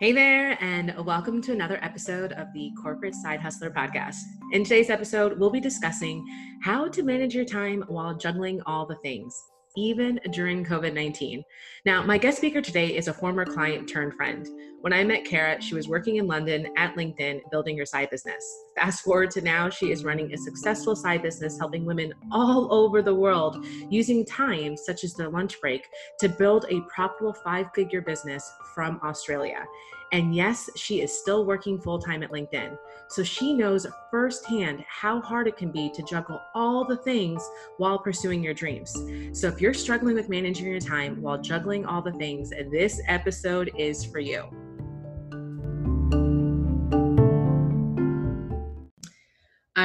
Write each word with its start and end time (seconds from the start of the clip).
Hey 0.00 0.12
there, 0.12 0.56
and 0.62 0.94
welcome 1.04 1.42
to 1.42 1.50
another 1.50 1.80
episode 1.82 2.30
of 2.34 2.52
the 2.52 2.70
Corporate 2.80 3.16
Side 3.16 3.40
Hustler 3.40 3.68
Podcast. 3.68 4.14
In 4.52 4.62
today's 4.62 4.90
episode, 4.90 5.36
we'll 5.36 5.50
be 5.50 5.58
discussing 5.58 6.24
how 6.62 6.86
to 6.86 7.02
manage 7.02 7.34
your 7.34 7.44
time 7.44 7.82
while 7.88 8.16
juggling 8.16 8.60
all 8.64 8.86
the 8.86 8.94
things, 9.02 9.36
even 9.78 10.18
during 10.32 10.64
COVID 10.64 10.92
19. 10.92 11.44
Now, 11.84 12.02
my 12.02 12.18
guest 12.18 12.38
speaker 12.38 12.60
today 12.60 12.96
is 12.96 13.06
a 13.06 13.12
former 13.12 13.44
client 13.44 13.88
turned 13.88 14.14
friend. 14.14 14.46
When 14.80 14.92
I 14.92 15.04
met 15.04 15.24
Cara, 15.24 15.60
she 15.60 15.74
was 15.74 15.88
working 15.88 16.16
in 16.16 16.26
London 16.26 16.68
at 16.76 16.94
LinkedIn 16.96 17.40
building 17.50 17.78
her 17.78 17.86
side 17.86 18.10
business. 18.10 18.44
Fast 18.76 19.02
forward 19.02 19.30
to 19.32 19.40
now, 19.40 19.68
she 19.68 19.90
is 19.90 20.04
running 20.04 20.32
a 20.32 20.36
successful 20.36 20.96
side 20.96 21.22
business 21.22 21.58
helping 21.58 21.84
women 21.84 22.12
all 22.32 22.72
over 22.72 23.02
the 23.02 23.14
world 23.14 23.64
using 23.88 24.24
time, 24.24 24.76
such 24.76 25.04
as 25.04 25.14
their 25.14 25.28
lunch 25.28 25.60
break, 25.60 25.86
to 26.20 26.28
build 26.28 26.66
a 26.68 26.80
profitable 26.82 27.32
five 27.32 27.66
figure 27.74 28.02
business 28.02 28.50
from 28.74 29.00
Australia. 29.02 29.64
And 30.12 30.34
yes, 30.34 30.70
she 30.76 31.00
is 31.00 31.18
still 31.18 31.44
working 31.44 31.78
full 31.78 31.98
time 31.98 32.22
at 32.22 32.30
LinkedIn. 32.30 32.78
So 33.08 33.22
she 33.22 33.52
knows 33.52 33.86
firsthand 34.10 34.84
how 34.88 35.20
hard 35.20 35.48
it 35.48 35.56
can 35.56 35.70
be 35.70 35.90
to 35.94 36.02
juggle 36.02 36.40
all 36.54 36.84
the 36.84 36.96
things 36.96 37.46
while 37.76 37.98
pursuing 37.98 38.42
your 38.42 38.54
dreams. 38.54 38.92
So 39.32 39.48
if 39.48 39.60
you're 39.60 39.74
struggling 39.74 40.14
with 40.14 40.28
managing 40.28 40.66
your 40.66 40.80
time 40.80 41.20
while 41.20 41.38
juggling 41.38 41.84
all 41.84 42.02
the 42.02 42.12
things, 42.12 42.50
this 42.70 43.00
episode 43.06 43.70
is 43.76 44.04
for 44.04 44.18
you. 44.18 44.67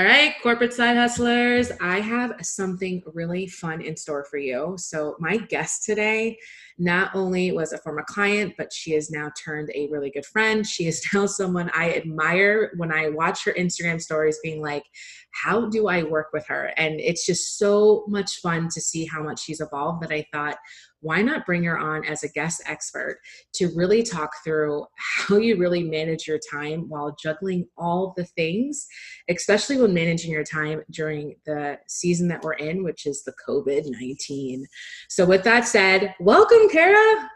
All 0.03 0.09
right, 0.09 0.35
corporate 0.43 0.73
side 0.73 0.97
hustlers, 0.97 1.71
I 1.79 2.01
have 2.01 2.33
something 2.41 3.01
really 3.13 3.47
fun 3.47 3.79
in 3.79 3.95
store 3.95 4.25
for 4.25 4.35
you. 4.37 4.75
So, 4.77 5.15
my 5.17 5.37
guest 5.37 5.85
today 5.85 6.37
not 6.77 7.15
only 7.15 7.53
was 7.53 7.71
a 7.71 7.77
former 7.77 8.03
client, 8.05 8.55
but 8.57 8.73
she 8.73 8.91
has 8.95 9.09
now 9.09 9.31
turned 9.41 9.69
a 9.73 9.87
really 9.89 10.11
good 10.11 10.25
friend. 10.25 10.67
She 10.67 10.87
is 10.87 11.01
now 11.13 11.25
someone 11.25 11.71
I 11.73 11.93
admire 11.93 12.73
when 12.75 12.91
I 12.91 13.11
watch 13.11 13.45
her 13.45 13.53
Instagram 13.53 14.01
stories, 14.01 14.37
being 14.43 14.61
like, 14.61 14.83
how 15.31 15.69
do 15.69 15.87
I 15.87 16.03
work 16.03 16.27
with 16.33 16.45
her? 16.47 16.73
And 16.75 16.99
it's 16.99 17.25
just 17.25 17.57
so 17.57 18.03
much 18.09 18.41
fun 18.41 18.67
to 18.73 18.81
see 18.81 19.05
how 19.05 19.23
much 19.23 19.41
she's 19.41 19.61
evolved 19.61 20.03
that 20.03 20.11
I 20.11 20.25
thought, 20.33 20.57
why 21.03 21.21
not 21.21 21.45
bring 21.45 21.63
her 21.63 21.77
on 21.77 22.03
as 22.05 22.23
a 22.23 22.29
guest 22.29 22.63
expert 22.65 23.19
to 23.53 23.67
really 23.75 24.01
talk 24.01 24.31
through 24.43 24.85
how 24.97 25.37
you 25.37 25.57
really 25.57 25.83
manage 25.83 26.27
your 26.27 26.39
time 26.51 26.89
while 26.89 27.15
juggling 27.21 27.67
all 27.77 28.13
the 28.17 28.25
things, 28.25 28.87
especially 29.29 29.77
when 29.77 29.93
managing 29.93 30.31
your 30.31 30.43
time 30.43 30.81
during 30.89 31.35
the 31.45 31.77
season 31.87 32.27
that 32.29 32.41
we're 32.41 32.53
in, 32.53 32.83
which 32.83 33.05
is 33.05 33.23
the 33.23 33.33
COVID 33.47 33.83
19. 33.85 34.65
So, 35.09 35.25
with 35.25 35.43
that 35.43 35.67
said, 35.67 36.15
welcome, 36.19 36.69
Cara. 36.69 37.29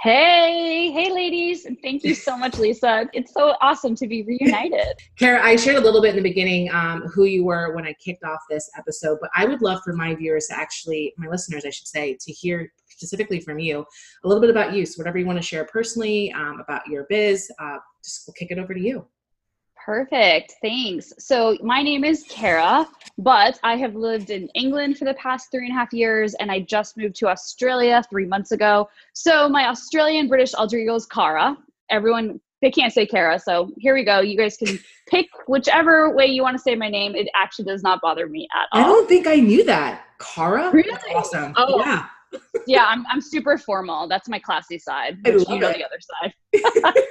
Hey, 0.00 0.90
hey, 0.92 1.10
ladies. 1.12 1.66
And 1.66 1.76
thank 1.82 2.04
you 2.04 2.14
so 2.14 2.36
much, 2.36 2.58
Lisa. 2.58 3.06
It's 3.12 3.34
so 3.34 3.54
awesome 3.60 3.94
to 3.96 4.06
be 4.06 4.22
reunited. 4.22 4.96
Cara, 5.18 5.44
I 5.44 5.56
shared 5.56 5.76
a 5.76 5.80
little 5.80 6.00
bit 6.00 6.10
in 6.10 6.16
the 6.16 6.22
beginning 6.22 6.70
um, 6.72 7.02
who 7.02 7.24
you 7.24 7.44
were 7.44 7.74
when 7.74 7.84
I 7.84 7.94
kicked 7.94 8.24
off 8.24 8.38
this 8.48 8.70
episode, 8.78 9.18
but 9.20 9.28
I 9.36 9.44
would 9.44 9.60
love 9.60 9.80
for 9.84 9.92
my 9.92 10.14
viewers 10.14 10.46
to 10.46 10.56
actually, 10.56 11.12
my 11.18 11.26
listeners, 11.26 11.64
I 11.66 11.70
should 11.70 11.88
say, 11.88 12.16
to 12.18 12.32
hear 12.32 12.72
specifically 12.98 13.40
from 13.40 13.58
you 13.58 13.86
a 14.24 14.28
little 14.28 14.40
bit 14.40 14.50
about 14.50 14.74
you. 14.74 14.84
So, 14.84 14.98
whatever 14.98 15.18
you 15.18 15.26
want 15.26 15.38
to 15.38 15.42
share 15.42 15.64
personally 15.64 16.32
um, 16.32 16.60
about 16.60 16.86
your 16.86 17.06
biz, 17.08 17.50
uh, 17.60 17.78
just 18.04 18.24
we'll 18.26 18.34
kick 18.34 18.50
it 18.50 18.58
over 18.58 18.74
to 18.74 18.80
you. 18.80 19.06
Perfect. 19.84 20.56
Thanks. 20.60 21.12
So, 21.18 21.56
my 21.62 21.82
name 21.82 22.04
is 22.04 22.24
Cara, 22.28 22.86
but 23.16 23.58
I 23.62 23.76
have 23.76 23.94
lived 23.94 24.30
in 24.30 24.48
England 24.48 24.98
for 24.98 25.04
the 25.04 25.14
past 25.14 25.50
three 25.50 25.66
and 25.66 25.74
a 25.74 25.78
half 25.78 25.92
years, 25.92 26.34
and 26.34 26.50
I 26.50 26.60
just 26.60 26.96
moved 26.96 27.14
to 27.16 27.28
Australia 27.28 28.02
three 28.10 28.26
months 28.26 28.52
ago. 28.52 28.88
So, 29.14 29.48
my 29.48 29.68
Australian 29.68 30.28
British 30.28 30.54
alter 30.54 30.76
ego 30.76 30.96
is 30.96 31.06
Cara. 31.06 31.56
Everyone, 31.90 32.38
they 32.60 32.70
can't 32.70 32.92
say 32.92 33.06
Cara. 33.06 33.38
So, 33.38 33.72
here 33.78 33.94
we 33.94 34.04
go. 34.04 34.20
You 34.20 34.36
guys 34.36 34.56
can 34.56 34.78
pick 35.08 35.26
whichever 35.46 36.14
way 36.14 36.26
you 36.26 36.42
want 36.42 36.56
to 36.56 36.62
say 36.62 36.74
my 36.74 36.90
name. 36.90 37.14
It 37.14 37.28
actually 37.34 37.64
does 37.66 37.82
not 37.82 38.00
bother 38.02 38.28
me 38.28 38.48
at 38.54 38.66
all. 38.72 38.84
I 38.84 38.84
don't 38.84 39.08
think 39.08 39.26
I 39.26 39.36
knew 39.36 39.64
that. 39.64 40.04
Cara? 40.18 40.70
Really? 40.70 40.90
That's 40.90 41.04
awesome. 41.14 41.54
Oh, 41.56 41.78
yeah. 41.78 42.06
Yeah, 42.66 42.84
I'm, 42.86 43.06
I'm 43.08 43.20
super 43.20 43.56
formal. 43.56 44.08
That's 44.08 44.28
my 44.28 44.38
classy 44.38 44.78
side. 44.78 45.18
Which 45.24 45.48
you 45.48 45.58
know 45.58 45.70
it. 45.70 45.78
the 45.78 45.84
other 45.84 46.00
side. 46.00 46.94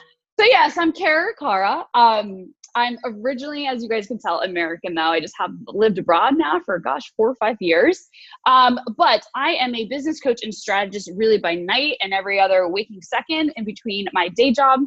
so 0.40 0.46
yes, 0.46 0.78
I'm 0.78 0.92
Cara 0.92 1.32
Cara. 1.38 1.84
Um, 1.94 2.54
I'm 2.76 2.98
originally, 3.04 3.66
as 3.66 3.82
you 3.82 3.88
guys 3.88 4.06
can 4.06 4.18
tell, 4.18 4.40
American 4.40 4.94
though. 4.94 5.02
I 5.02 5.20
just 5.20 5.34
have 5.38 5.50
lived 5.68 5.98
abroad 5.98 6.36
now 6.36 6.60
for 6.64 6.78
gosh, 6.78 7.12
four 7.16 7.28
or 7.30 7.36
five 7.36 7.56
years. 7.60 8.08
Um, 8.46 8.80
but 8.96 9.24
I 9.34 9.50
am 9.54 9.74
a 9.74 9.86
business 9.86 10.20
coach 10.20 10.42
and 10.42 10.52
strategist 10.52 11.10
really 11.14 11.38
by 11.38 11.54
night 11.54 11.96
and 12.00 12.12
every 12.12 12.40
other 12.40 12.68
waking 12.68 13.00
second 13.02 13.52
in 13.56 13.64
between 13.64 14.06
my 14.12 14.28
day 14.28 14.52
job. 14.52 14.80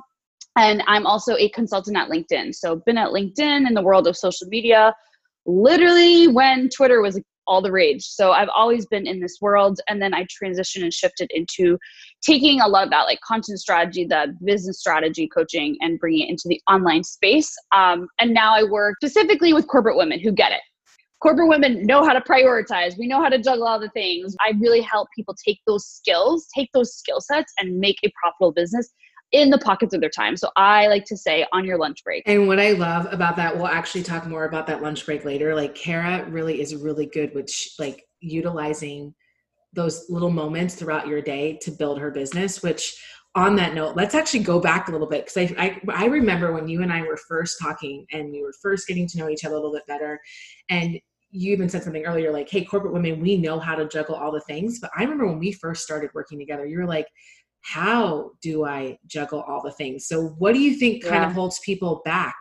And 0.58 0.84
I'm 0.88 1.06
also 1.06 1.36
a 1.38 1.50
consultant 1.50 1.96
at 1.96 2.10
LinkedIn. 2.10 2.56
So 2.56 2.82
been 2.86 2.98
at 2.98 3.10
LinkedIn 3.10 3.68
in 3.68 3.74
the 3.74 3.82
world 3.82 4.08
of 4.08 4.18
social 4.18 4.48
media 4.48 4.94
literally 5.48 6.28
when 6.28 6.70
Twitter 6.70 7.02
was 7.02 7.20
all 7.47 7.62
the 7.62 7.72
rage. 7.72 8.03
So 8.03 8.31
I've 8.31 8.50
always 8.56 8.85
been 8.85 9.08
in 9.08 9.19
this 9.19 9.38
world. 9.41 9.80
And 9.88 10.02
then 10.02 10.13
I 10.13 10.25
transitioned 10.25 10.84
and 10.84 10.94
shifted 10.94 11.31
into 11.34 11.78
taking 12.22 12.62
a 12.62 12.68
lot 12.68 12.84
of 12.84 12.90
that 12.91 13.03
like 13.03 13.19
content 13.22 13.59
strategy, 13.59 14.06
the 14.06 14.35
business 14.44 14.80
strategy 14.80 15.28
coaching, 15.28 15.78
and 15.81 16.00
bringing 16.00 16.28
it 16.28 16.30
into 16.30 16.47
the 16.47 16.62
online 16.69 17.03
space. 17.03 17.53
Um, 17.75 18.07
and 18.19 18.34
now 18.34 18.53
I 18.53 18.63
work 18.63 18.96
specifically 19.02 19.53
with 19.53 19.68
corporate 19.68 19.97
women 19.97 20.19
who 20.19 20.31
get 20.31 20.52
it. 20.52 20.62
Corporate 21.20 21.50
women 21.50 21.86
know 21.86 22.06
how 22.06 22.14
to 22.14 22.22
prioritize. 22.22 22.98
We 22.98 23.08
know 23.08 23.22
how 23.22 23.30
to 23.30 23.40
juggle 23.40 23.68
all 23.68 23.80
the 23.80 23.90
things. 23.90 24.36
I 24.40 24.54
really 24.60 24.82
help 24.82 25.08
people 25.16 25.36
take 25.44 25.60
those 25.66 25.86
skills, 25.86 26.48
take 26.56 26.70
those 26.74 26.96
skill 26.96 27.20
sets, 27.20 27.52
and 27.60 27.80
make 27.80 27.98
a 28.04 28.12
profitable 28.22 28.52
business 28.52 28.94
in 29.32 29.50
the 29.50 29.58
pockets 29.58 29.94
of 29.94 30.02
their 30.02 30.10
time. 30.10 30.38
So 30.38 30.50
I 30.56 30.88
like 30.88 31.06
to 31.06 31.18
say 31.18 31.46
on 31.52 31.66
your 31.66 31.78
lunch 31.78 32.04
break. 32.04 32.24
And 32.28 32.48
what 32.48 32.60
I 32.60 32.72
love 32.74 33.12
about 33.12 33.36
that, 33.38 33.56
we'll 33.56 33.68
actually 33.68 34.04
talk 34.04 34.26
more 34.28 34.46
about 34.46 34.68
that 34.68 34.82
lunch 34.82 35.06
break 35.06 35.26
later. 35.26 35.56
Like 35.56 35.76
Cara 35.76 36.30
really 36.30 36.62
is 36.62 36.76
really 36.76 37.08
good 37.08 37.34
with 37.34 37.50
sh- 37.50 37.72
like 37.80 38.04
utilizing 38.20 39.14
those 39.74 40.06
little 40.10 40.30
moments 40.30 40.76
throughout 40.76 41.08
your 41.08 41.22
day 41.22 41.58
to 41.62 41.72
build 41.72 42.00
her 42.00 42.12
business, 42.12 42.64
which 42.64 42.96
on 43.38 43.56
that 43.56 43.75
note, 43.75 43.96
let's 43.96 44.16
actually 44.16 44.42
go 44.42 44.59
back 44.59 44.88
a 44.88 44.92
little 44.92 45.08
bit 45.08 45.25
because 45.25 45.38
I, 45.38 45.80
I, 45.88 46.03
I 46.03 46.06
remember 46.06 46.52
when 46.52 46.68
you 46.68 46.81
and 46.81 46.92
I 46.92 47.03
were 47.03 47.18
first 47.18 47.58
talking 47.62 48.06
and 48.12 48.31
we 48.31 48.42
were 48.42 48.53
first 48.62 48.88
getting 48.88 49.08
to 49.08 49.18
know 49.18 49.30
each 49.30 49.46
other 49.46 49.56
a 49.56 49.59
little 49.59 49.74
bit 49.74 49.86
better, 49.88 50.20
and 50.70 51.00
you 51.30 51.53
even 51.53 51.70
said 51.70 51.84
something 51.84 52.06
earlier 52.06 52.31
like, 52.31 52.50
"Hey, 52.50 52.66
corporate 52.66 52.94
women, 52.94 53.20
we 53.20 53.38
know 53.38 53.59
how 53.59 53.75
to 53.75 53.88
juggle 53.88 54.16
all 54.16 54.31
the 54.31 54.42
things." 54.42 54.80
But 54.80 54.90
I 54.98 55.03
remember 55.03 55.28
when 55.28 55.40
we 55.40 55.52
first 55.52 55.84
started 55.84 56.09
working 56.16 56.40
together, 56.40 56.66
you 56.66 56.80
were 56.80 56.88
like, 56.88 57.08
how 57.62 58.31
do 58.42 58.66
I 58.66 58.98
juggle 59.08 59.42
all 59.42 59.62
the 59.62 59.72
things? 59.72 60.08
So, 60.08 60.30
what 60.40 60.54
do 60.54 60.59
you 60.59 60.75
think 60.75 61.04
kind 61.04 61.22
Yeah. 61.22 61.28
of 61.30 61.34
holds 61.34 61.59
people 61.59 62.02
back 62.06 62.36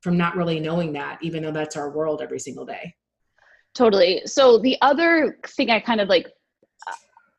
from 0.00 0.16
not 0.16 0.36
really 0.36 0.60
knowing 0.60 0.92
that, 0.94 1.18
even 1.20 1.42
though 1.42 1.52
that's 1.52 1.76
our 1.76 1.90
world 1.90 2.22
every 2.22 2.38
single 2.38 2.64
day? 2.64 2.94
Totally. 3.74 4.22
So 4.26 4.58
the 4.58 4.76
other 4.82 5.38
thing 5.48 5.70
I 5.70 5.80
kind 5.80 6.00
of 6.00 6.08
like, 6.08 6.28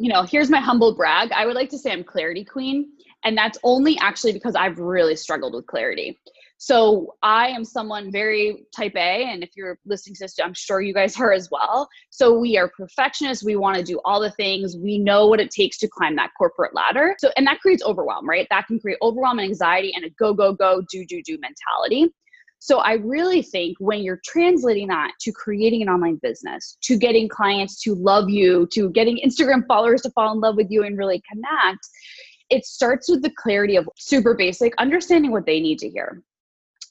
you 0.04 0.12
know, 0.12 0.24
here's 0.24 0.50
my 0.50 0.60
humble 0.60 0.94
brag. 0.94 1.32
I 1.32 1.46
would 1.46 1.56
like 1.56 1.70
to 1.70 1.78
say 1.78 1.90
I'm 1.90 2.04
clarity 2.04 2.44
queen, 2.44 2.92
and 3.24 3.38
that's 3.38 3.58
only 3.64 3.98
actually 4.00 4.34
because 4.34 4.54
I've 4.54 4.78
really 4.78 5.16
struggled 5.16 5.54
with 5.54 5.66
clarity. 5.66 6.20
So 6.58 7.16
I 7.24 7.48
am 7.48 7.64
someone 7.64 8.12
very 8.12 8.66
type 8.76 8.98
A, 8.98 9.24
and 9.32 9.44
if 9.44 9.52
you're 9.56 9.80
listening 9.86 10.16
to 10.16 10.26
this, 10.26 10.36
I'm 10.44 10.54
sure 10.54 10.82
you 10.82 10.94
guys 10.94 11.18
are 11.22 11.32
as 11.32 11.48
well. 11.50 11.88
So 12.10 12.38
we 12.38 12.58
are 12.58 12.70
perfectionists. 12.78 13.46
We 13.46 13.56
want 13.56 13.78
to 13.78 13.84
do 13.84 14.02
all 14.04 14.20
the 14.20 14.32
things. 14.32 14.76
We 14.76 15.00
know 15.00 15.28
what 15.28 15.40
it 15.40 15.52
takes 15.52 15.78
to 15.78 15.88
climb 15.88 16.18
that 16.18 16.32
corporate 16.38 16.76
ladder. 16.76 17.16
So 17.20 17.32
and 17.38 17.48
that 17.48 17.62
creates 17.62 17.82
overwhelm, 17.86 18.28
right? 18.28 18.46
That 18.50 18.68
can 18.68 18.82
create 18.82 18.98
overwhelm 19.02 19.40
and 19.40 19.48
anxiety 19.48 19.94
and 19.96 20.04
a 20.04 20.10
go 20.10 20.34
go 20.34 20.52
go 20.52 20.82
do 20.92 21.06
do 21.06 21.24
do 21.24 21.38
mentality. 21.40 22.14
So 22.64 22.78
I 22.78 22.94
really 22.94 23.42
think 23.42 23.76
when 23.82 24.04
you're 24.04 24.22
translating 24.24 24.88
that 24.88 25.12
to 25.20 25.34
creating 25.34 25.82
an 25.82 25.90
online 25.90 26.18
business, 26.24 26.78
to 26.84 26.96
getting 26.96 27.28
clients 27.28 27.82
to 27.82 27.94
love 27.94 28.30
you, 28.30 28.70
to 28.72 28.90
getting 28.92 29.18
Instagram 29.18 29.66
followers 29.68 30.02
to 30.04 30.12
fall 30.12 30.32
in 30.32 30.40
love 30.40 30.56
with 30.56 30.68
you 30.72 30.84
and 30.84 30.98
really 30.98 31.22
connect, 31.30 31.86
it 32.50 32.66
starts 32.66 33.10
with 33.10 33.22
the 33.22 33.32
clarity 33.32 33.76
of 33.76 33.86
super 33.98 34.34
basic 34.34 34.74
understanding 34.78 35.32
what 35.32 35.46
they 35.46 35.60
need 35.60 35.78
to 35.80 35.90
hear. 35.90 36.24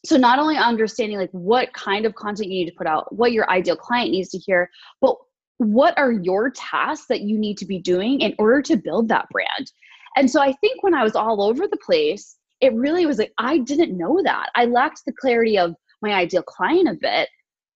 So 0.04 0.18
not 0.18 0.38
only 0.38 0.58
understanding 0.58 1.16
like 1.16 1.30
what 1.30 1.72
kind 1.72 2.04
of 2.04 2.14
content 2.16 2.50
you 2.50 2.64
need 2.66 2.70
to 2.70 2.76
put 2.76 2.86
out, 2.86 3.10
what 3.10 3.32
your 3.32 3.50
ideal 3.50 3.76
client 3.76 4.10
needs 4.10 4.28
to 4.32 4.38
hear, 4.38 4.68
but 5.00 5.16
what 5.56 5.96
are 5.96 6.12
your 6.12 6.50
tasks 6.50 7.06
that 7.06 7.22
you 7.22 7.38
need 7.38 7.56
to 7.56 7.64
be 7.64 7.78
doing 7.78 8.20
in 8.20 8.34
order 8.38 8.60
to 8.60 8.76
build 8.76 9.08
that 9.08 9.26
brand. 9.30 9.72
And 10.18 10.30
so 10.30 10.42
I 10.42 10.52
think 10.52 10.82
when 10.82 10.92
I 10.92 11.02
was 11.02 11.16
all 11.16 11.40
over 11.40 11.66
the 11.66 11.78
place, 11.78 12.36
it 12.62 12.72
really 12.74 13.04
was 13.04 13.18
like 13.18 13.32
I 13.36 13.58
didn't 13.58 13.98
know 13.98 14.22
that. 14.22 14.48
I 14.54 14.64
lacked 14.64 15.02
the 15.04 15.12
clarity 15.12 15.58
of 15.58 15.74
my 16.00 16.12
ideal 16.12 16.42
client 16.42 16.88
a 16.88 16.94
bit, 16.94 17.28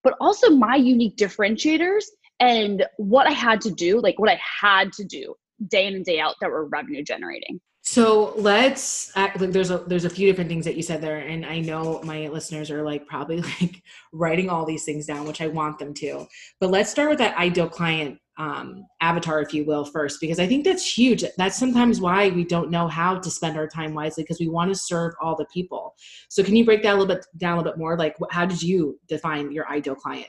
but 0.03 0.15
also 0.21 0.51
my 0.51 0.77
unique 0.77 1.17
differentiators 1.17 2.05
and 2.41 2.87
what 2.97 3.27
I 3.27 3.33
had 3.33 3.61
to 3.63 3.71
do, 3.71 4.01
like 4.01 4.19
what 4.19 4.31
I 4.31 4.41
had 4.61 4.93
to 4.95 5.05
do 5.05 5.35
day 5.69 5.87
in 5.87 5.95
and 5.95 6.05
day 6.05 6.21
out 6.21 6.37
that 6.41 6.51
were 6.51 6.67
revenue 6.67 7.03
generating. 7.03 7.61
So 7.89 8.35
let's 8.37 9.15
like 9.15 9.35
there's 9.39 9.71
a 9.71 9.79
there's 9.79 10.05
a 10.05 10.11
few 10.11 10.27
different 10.27 10.51
things 10.51 10.65
that 10.65 10.75
you 10.75 10.83
said 10.83 11.01
there, 11.01 11.19
and 11.19 11.47
I 11.47 11.61
know 11.61 12.03
my 12.03 12.27
listeners 12.27 12.69
are 12.69 12.83
like 12.83 13.07
probably 13.07 13.41
like 13.61 13.81
writing 14.13 14.51
all 14.51 14.67
these 14.67 14.85
things 14.85 15.07
down, 15.07 15.25
which 15.25 15.41
I 15.41 15.47
want 15.47 15.79
them 15.79 15.95
to. 15.95 16.27
But 16.59 16.71
let's 16.71 16.91
start 16.91 17.11
with 17.11 17.19
that 17.19 17.39
ideal 17.39 17.69
client 17.69 18.19
um, 18.39 18.85
avatar, 19.01 19.41
if 19.41 19.55
you 19.55 19.65
will, 19.65 19.85
first, 19.85 20.21
because 20.21 20.41
I 20.41 20.49
think 20.49 20.65
that's 20.65 20.99
huge. 20.99 21.25
That's 21.39 21.57
sometimes 21.57 22.01
why 22.01 22.31
we 22.31 22.45
don't 22.45 22.73
know 22.73 22.89
how 22.89 23.21
to 23.21 23.31
spend 23.31 23.57
our 23.57 23.69
time 23.69 23.95
wisely 23.95 24.25
because 24.25 24.41
we 24.41 24.49
want 24.49 24.73
to 24.73 24.79
serve 24.79 25.15
all 25.23 25.37
the 25.37 25.47
people. 25.55 25.95
So 26.29 26.43
can 26.43 26.57
you 26.57 26.65
break 26.65 26.83
that 26.83 26.91
a 26.91 26.99
little 26.99 27.15
bit 27.15 27.25
down 27.37 27.55
a 27.55 27.57
little 27.59 27.73
bit 27.73 27.79
more? 27.79 27.97
Like, 27.97 28.17
how 28.33 28.47
did 28.47 28.63
you 28.63 28.99
define 29.07 29.53
your 29.53 29.69
ideal 29.69 29.95
client? 29.95 30.27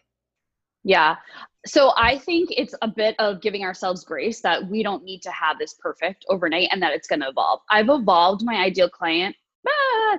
Yeah. 0.88 1.18
So 1.66 1.92
I 1.98 2.18
think 2.18 2.50
it's 2.56 2.74
a 2.82 2.88
bit 2.88 3.14
of 3.20 3.42
giving 3.42 3.66
ourselves 3.66 4.06
grace 4.06 4.40
that 4.40 4.66
we 4.70 4.84
don't 4.84 5.04
need 5.04 5.22
to 5.24 5.32
have 5.32 5.60
this 5.60 5.74
perfect 5.74 6.26
overnight 6.30 6.70
and 6.72 6.82
that 6.82 6.94
it's 6.94 7.10
going 7.10 7.20
to 7.20 7.28
evolve. 7.28 7.60
I've 7.70 7.90
evolved 7.90 8.42
my 8.46 8.56
ideal 8.56 8.90
client 8.90 9.36
ah, 9.68 10.18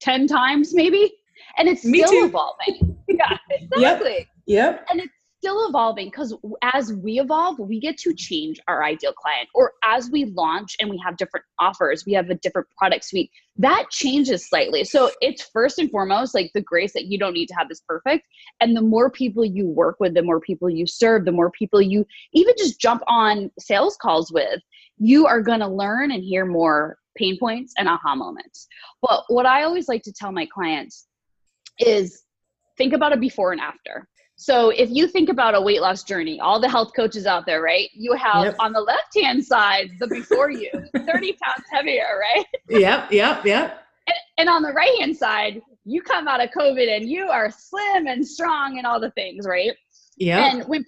10 0.00 0.26
times 0.26 0.74
maybe, 0.74 1.12
and 1.56 1.68
it's 1.68 1.84
Me 1.84 2.00
still 2.00 2.10
too. 2.10 2.26
evolving. 2.26 2.98
yeah, 3.08 3.38
exactly. 3.48 4.26
Yep. 4.46 4.74
yep. 4.80 4.86
And 4.90 5.00
it's 5.00 5.12
still 5.46 5.68
evolving 5.68 6.06
because 6.06 6.34
as 6.74 6.92
we 6.92 7.20
evolve, 7.20 7.56
we 7.60 7.78
get 7.78 7.96
to 7.96 8.12
change 8.12 8.58
our 8.66 8.82
ideal 8.82 9.12
client. 9.12 9.48
Or 9.54 9.74
as 9.84 10.10
we 10.10 10.24
launch 10.24 10.74
and 10.80 10.90
we 10.90 11.00
have 11.04 11.16
different 11.16 11.46
offers, 11.60 12.04
we 12.04 12.14
have 12.14 12.30
a 12.30 12.34
different 12.34 12.66
product 12.76 13.04
suite, 13.04 13.30
that 13.56 13.84
changes 13.92 14.48
slightly. 14.48 14.82
So 14.82 15.12
it's 15.20 15.48
first 15.52 15.78
and 15.78 15.88
foremost 15.88 16.34
like 16.34 16.50
the 16.52 16.62
grace 16.62 16.92
that 16.94 17.04
you 17.04 17.16
don't 17.16 17.32
need 17.32 17.46
to 17.46 17.54
have 17.54 17.68
this 17.68 17.80
perfect. 17.86 18.26
And 18.60 18.76
the 18.76 18.80
more 18.80 19.08
people 19.08 19.44
you 19.44 19.68
work 19.68 19.98
with, 20.00 20.14
the 20.14 20.22
more 20.22 20.40
people 20.40 20.68
you 20.68 20.84
serve, 20.84 21.24
the 21.24 21.30
more 21.30 21.52
people 21.52 21.80
you 21.80 22.04
even 22.32 22.54
just 22.58 22.80
jump 22.80 23.04
on 23.06 23.48
sales 23.56 23.96
calls 24.02 24.32
with, 24.32 24.60
you 24.98 25.28
are 25.28 25.40
going 25.40 25.60
to 25.60 25.68
learn 25.68 26.10
and 26.10 26.24
hear 26.24 26.44
more 26.44 26.98
pain 27.16 27.38
points 27.38 27.72
and 27.78 27.88
aha 27.88 28.16
moments. 28.16 28.66
But 29.00 29.22
what 29.28 29.46
I 29.46 29.62
always 29.62 29.86
like 29.86 30.02
to 30.02 30.12
tell 30.12 30.32
my 30.32 30.48
clients 30.52 31.06
is 31.78 32.24
think 32.76 32.94
about 32.94 33.12
a 33.12 33.16
before 33.16 33.52
and 33.52 33.60
after. 33.60 34.08
So 34.36 34.68
if 34.68 34.90
you 34.90 35.08
think 35.08 35.30
about 35.30 35.54
a 35.54 35.60
weight 35.60 35.80
loss 35.80 36.02
journey, 36.02 36.38
all 36.40 36.60
the 36.60 36.68
health 36.68 36.92
coaches 36.94 37.26
out 37.26 37.46
there, 37.46 37.62
right? 37.62 37.88
You 37.94 38.12
have 38.12 38.44
yep. 38.44 38.56
on 38.60 38.72
the 38.72 38.80
left 38.80 39.18
hand 39.18 39.44
side 39.44 39.90
the 39.98 40.06
before 40.06 40.50
you, 40.50 40.70
30 40.96 41.06
pounds 41.10 41.64
heavier, 41.72 42.20
right? 42.20 42.46
Yep, 42.68 43.12
yep, 43.12 43.44
yep. 43.46 43.82
And, 44.06 44.16
and 44.38 44.48
on 44.48 44.62
the 44.62 44.72
right 44.72 44.98
hand 45.00 45.16
side, 45.16 45.62
you 45.86 46.02
come 46.02 46.28
out 46.28 46.42
of 46.42 46.50
COVID 46.50 46.94
and 46.94 47.08
you 47.08 47.28
are 47.28 47.50
slim 47.50 48.06
and 48.06 48.26
strong 48.26 48.76
and 48.76 48.86
all 48.86 49.00
the 49.00 49.10
things, 49.12 49.46
right? 49.46 49.72
Yeah. 50.18 50.50
And 50.50 50.68
when 50.68 50.84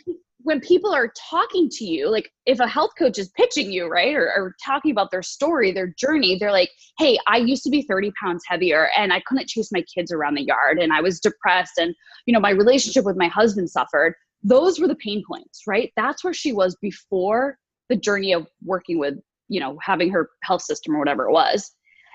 when 0.49 0.61
people 0.61 0.95
are 0.95 1.13
talking 1.31 1.69
to 1.69 1.85
you, 1.85 2.09
like 2.09 2.33
if 2.47 2.59
a 2.59 2.67
health 2.67 2.93
coach 2.99 3.19
is 3.19 3.29
pitching 3.37 3.71
you, 3.71 3.87
right, 3.87 4.15
or, 4.15 4.33
or, 4.35 4.55
talking 4.65 4.91
about 4.91 5.11
their 5.11 5.23
story, 5.23 5.73
their 5.73 5.95
journey, 5.99 6.39
they're 6.39 6.53
like, 6.53 6.71
hey, 6.97 7.19
I 7.27 7.37
used 7.37 7.65
to 7.65 7.71
be 7.71 7.83
30 7.83 8.11
pounds 8.19 8.43
heavier 8.49 8.89
and 8.97 9.13
I 9.13 9.21
couldn't 9.27 9.47
chase 9.47 9.69
my 9.71 9.85
kids 9.95 10.11
around 10.11 10.37
the 10.37 10.47
yard 10.47 10.79
and 10.79 10.91
I 10.91 11.03
was 11.03 11.21
depressed 11.21 11.77
and, 11.77 11.95
you 12.25 12.33
know, 12.33 12.41
my 12.41 12.49
relationship 12.49 13.05
with 13.05 13.19
my 13.19 13.29
husband 13.29 13.69
suffered. 13.69 14.15
Those 14.43 14.81
were 14.81 14.89
the 14.89 14.95
pain 14.95 15.23
points, 15.31 15.65
right? 15.67 15.93
That's 15.97 16.25
where 16.25 16.33
she 16.33 16.53
was 16.53 16.75
before 16.81 17.59
the 17.91 17.97
journey 17.97 18.33
of 18.33 18.47
working 18.65 18.99
with, 18.99 19.17
you 19.49 19.61
know, 19.61 19.77
having 19.83 20.11
her 20.13 20.31
health 20.45 20.63
system 20.63 20.97
or 20.97 20.99
whatever 20.99 21.29
it 21.29 21.33
was. 21.33 21.73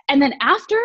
And 0.09 0.19
then 0.19 0.33
after, 0.41 0.80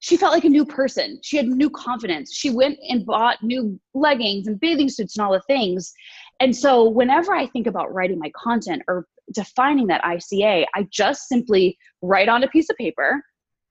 she 0.00 0.16
felt 0.16 0.32
like 0.32 0.44
a 0.44 0.50
new 0.50 0.64
person. 0.64 1.20
She 1.22 1.36
had 1.36 1.46
new 1.46 1.68
confidence. 1.70 2.34
She 2.34 2.50
went 2.50 2.78
and 2.88 3.04
bought 3.04 3.42
new 3.42 3.78
leggings 3.94 4.46
and 4.46 4.58
bathing 4.58 4.88
suits 4.88 5.16
and 5.16 5.24
all 5.24 5.32
the 5.32 5.42
things. 5.42 5.92
And 6.40 6.56
so, 6.56 6.88
whenever 6.88 7.34
I 7.34 7.46
think 7.46 7.66
about 7.66 7.92
writing 7.92 8.18
my 8.18 8.32
content 8.34 8.82
or 8.88 9.06
defining 9.34 9.86
that 9.88 10.02
ICA, 10.02 10.64
I 10.74 10.88
just 10.90 11.28
simply 11.28 11.76
write 12.02 12.28
on 12.28 12.42
a 12.42 12.48
piece 12.48 12.70
of 12.70 12.76
paper 12.76 13.22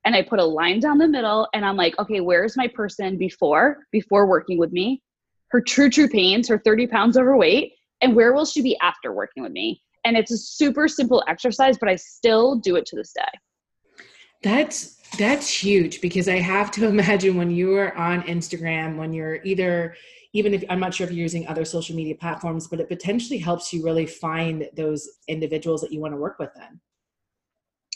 and 0.06 0.16
I 0.16 0.22
put 0.22 0.40
a 0.40 0.46
line 0.46 0.80
down 0.80 0.98
the 0.98 1.08
middle 1.08 1.48
and 1.54 1.66
I'm 1.66 1.76
like, 1.76 1.98
okay, 2.00 2.22
where's 2.22 2.56
my 2.56 2.68
person 2.68 3.18
before, 3.18 3.80
before 3.92 4.28
working 4.28 4.58
with 4.58 4.72
me? 4.72 5.02
Her 5.50 5.62
true, 5.62 5.90
true 5.90 6.08
pains, 6.08 6.48
her 6.48 6.62
30 6.64 6.88
pounds 6.88 7.18
overweight, 7.18 7.74
and 8.02 8.16
where 8.16 8.34
will 8.34 8.46
she 8.46 8.62
be 8.62 8.78
after 8.82 9.12
working 9.14 9.44
with 9.44 9.52
me? 9.52 9.82
And 10.06 10.16
it's 10.16 10.32
a 10.32 10.38
super 10.38 10.88
simple 10.88 11.24
exercise, 11.28 11.78
but 11.78 11.90
I 11.90 11.96
still 11.96 12.56
do 12.56 12.76
it 12.76 12.86
to 12.88 12.96
this 12.96 13.12
day. 13.14 14.04
That's 14.44 14.96
that's 15.18 15.50
huge 15.50 16.02
because 16.02 16.30
I 16.30 16.38
have 16.38 16.72
to 16.72 16.88
imagine 16.94 17.36
when 17.36 17.50
you 17.50 17.76
are 17.76 17.96
on 17.98 18.22
Instagram, 18.24 18.96
when 18.96 19.12
you're 19.12 19.44
either 19.44 19.96
even 20.34 20.54
if 20.54 20.64
I'm 20.70 20.80
not 20.80 20.94
sure 20.94 21.06
if 21.06 21.12
you're 21.12 21.22
using 21.22 21.48
other 21.48 21.66
social 21.66 21.96
media 21.96 22.16
platforms, 22.16 22.68
but 22.68 22.80
it 22.80 22.88
potentially 22.88 23.40
helps 23.40 23.74
you 23.74 23.84
really 23.84 24.06
find 24.06 24.68
those 24.76 25.08
individuals 25.28 25.82
that 25.82 25.92
you 25.92 26.00
want 26.00 26.14
to 26.14 26.18
work 26.18 26.38
with 26.40 26.52
then. 26.56 26.80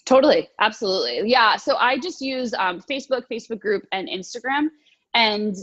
Totally. 0.06 0.50
Absolutely. 0.60 1.30
Yeah. 1.30 1.56
So 1.56 1.78
I 1.78 1.98
just 1.98 2.22
use 2.22 2.54
um, 2.56 2.82
Facebook, 2.82 3.24
Facebook 3.32 3.60
group, 3.60 3.84
and 3.92 4.10
Instagram. 4.10 4.68
And 5.14 5.56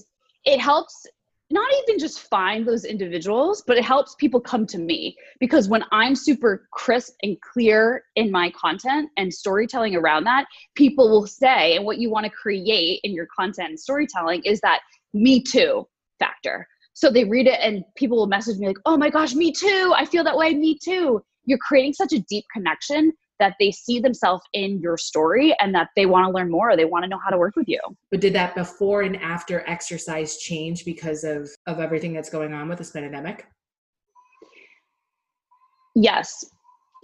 it 0.45 0.61
helps 0.61 1.07
not 1.51 1.71
even 1.83 1.99
just 1.99 2.21
find 2.21 2.67
those 2.67 2.85
individuals, 2.85 3.65
but 3.67 3.77
it 3.77 3.85
helps 3.85 4.15
people 4.15 4.41
come 4.41 4.65
to 4.67 4.79
me 4.79 5.17
because 5.41 5.69
when 5.69 5.85
I'm 5.91 6.15
super 6.15 6.69
crisp 6.73 7.15
and 7.23 7.37
clear 7.41 8.05
in 8.15 8.31
my 8.31 8.51
content 8.53 9.11
and 9.17 9.35
storytelling 9.35 9.97
around 9.97 10.25
that, 10.25 10.47
people 10.77 11.11
will 11.11 11.27
say, 11.27 11.75
and 11.75 11.85
what 11.85 11.99
you 11.99 12.09
want 12.09 12.25
to 12.25 12.31
create 12.31 13.01
in 13.03 13.13
your 13.13 13.27
content 13.37 13.71
and 13.71 13.81
storytelling 13.81 14.43
is 14.45 14.61
that 14.61 14.81
me 15.13 15.43
too 15.43 15.87
factor. 16.21 16.69
So 16.93 17.11
they 17.11 17.25
read 17.25 17.49
it 17.49 17.59
and 17.61 17.83
people 17.97 18.17
will 18.17 18.29
message 18.29 18.59
me 18.59 18.69
like, 18.69 18.77
oh 18.87 18.97
my 18.97 19.11
gosh, 19.11 19.35
me 19.35 19.53
too. 19.53 19.93
I 19.97 20.05
feel 20.05 20.23
that 20.23 20.37
way. 20.37 20.55
Me 20.55 20.79
too. 20.81 21.21
You're 21.45 21.59
creating 21.59 21.95
such 21.95 22.13
a 22.13 22.21
deep 22.29 22.45
connection 22.53 23.13
that 23.41 23.55
they 23.59 23.73
see 23.73 23.99
themselves 23.99 24.43
in 24.53 24.79
your 24.81 24.97
story 24.97 25.57
and 25.61 25.75
that 25.75 25.89
they 25.97 26.07
want 26.07 26.27
to 26.27 26.31
learn 26.31 26.51
more. 26.51 26.77
They 26.77 26.85
want 26.85 27.05
to 27.05 27.09
know 27.09 27.19
how 27.25 27.31
to 27.31 27.39
work 27.39 27.57
with 27.57 27.67
you. 27.69 27.81
But 28.11 28.21
did 28.21 28.35
that 28.35 28.55
before 28.55 29.03
and 29.03 29.17
after 29.17 29.69
exercise 29.69 30.37
change 30.37 30.85
because 30.85 31.25
of, 31.25 31.51
of 31.67 31.81
everything 31.81 32.13
that's 32.13 32.31
going 32.31 32.53
on 32.53 32.69
with 32.69 32.79
this 32.79 32.91
pandemic? 32.91 33.47
Yes. 35.97 36.45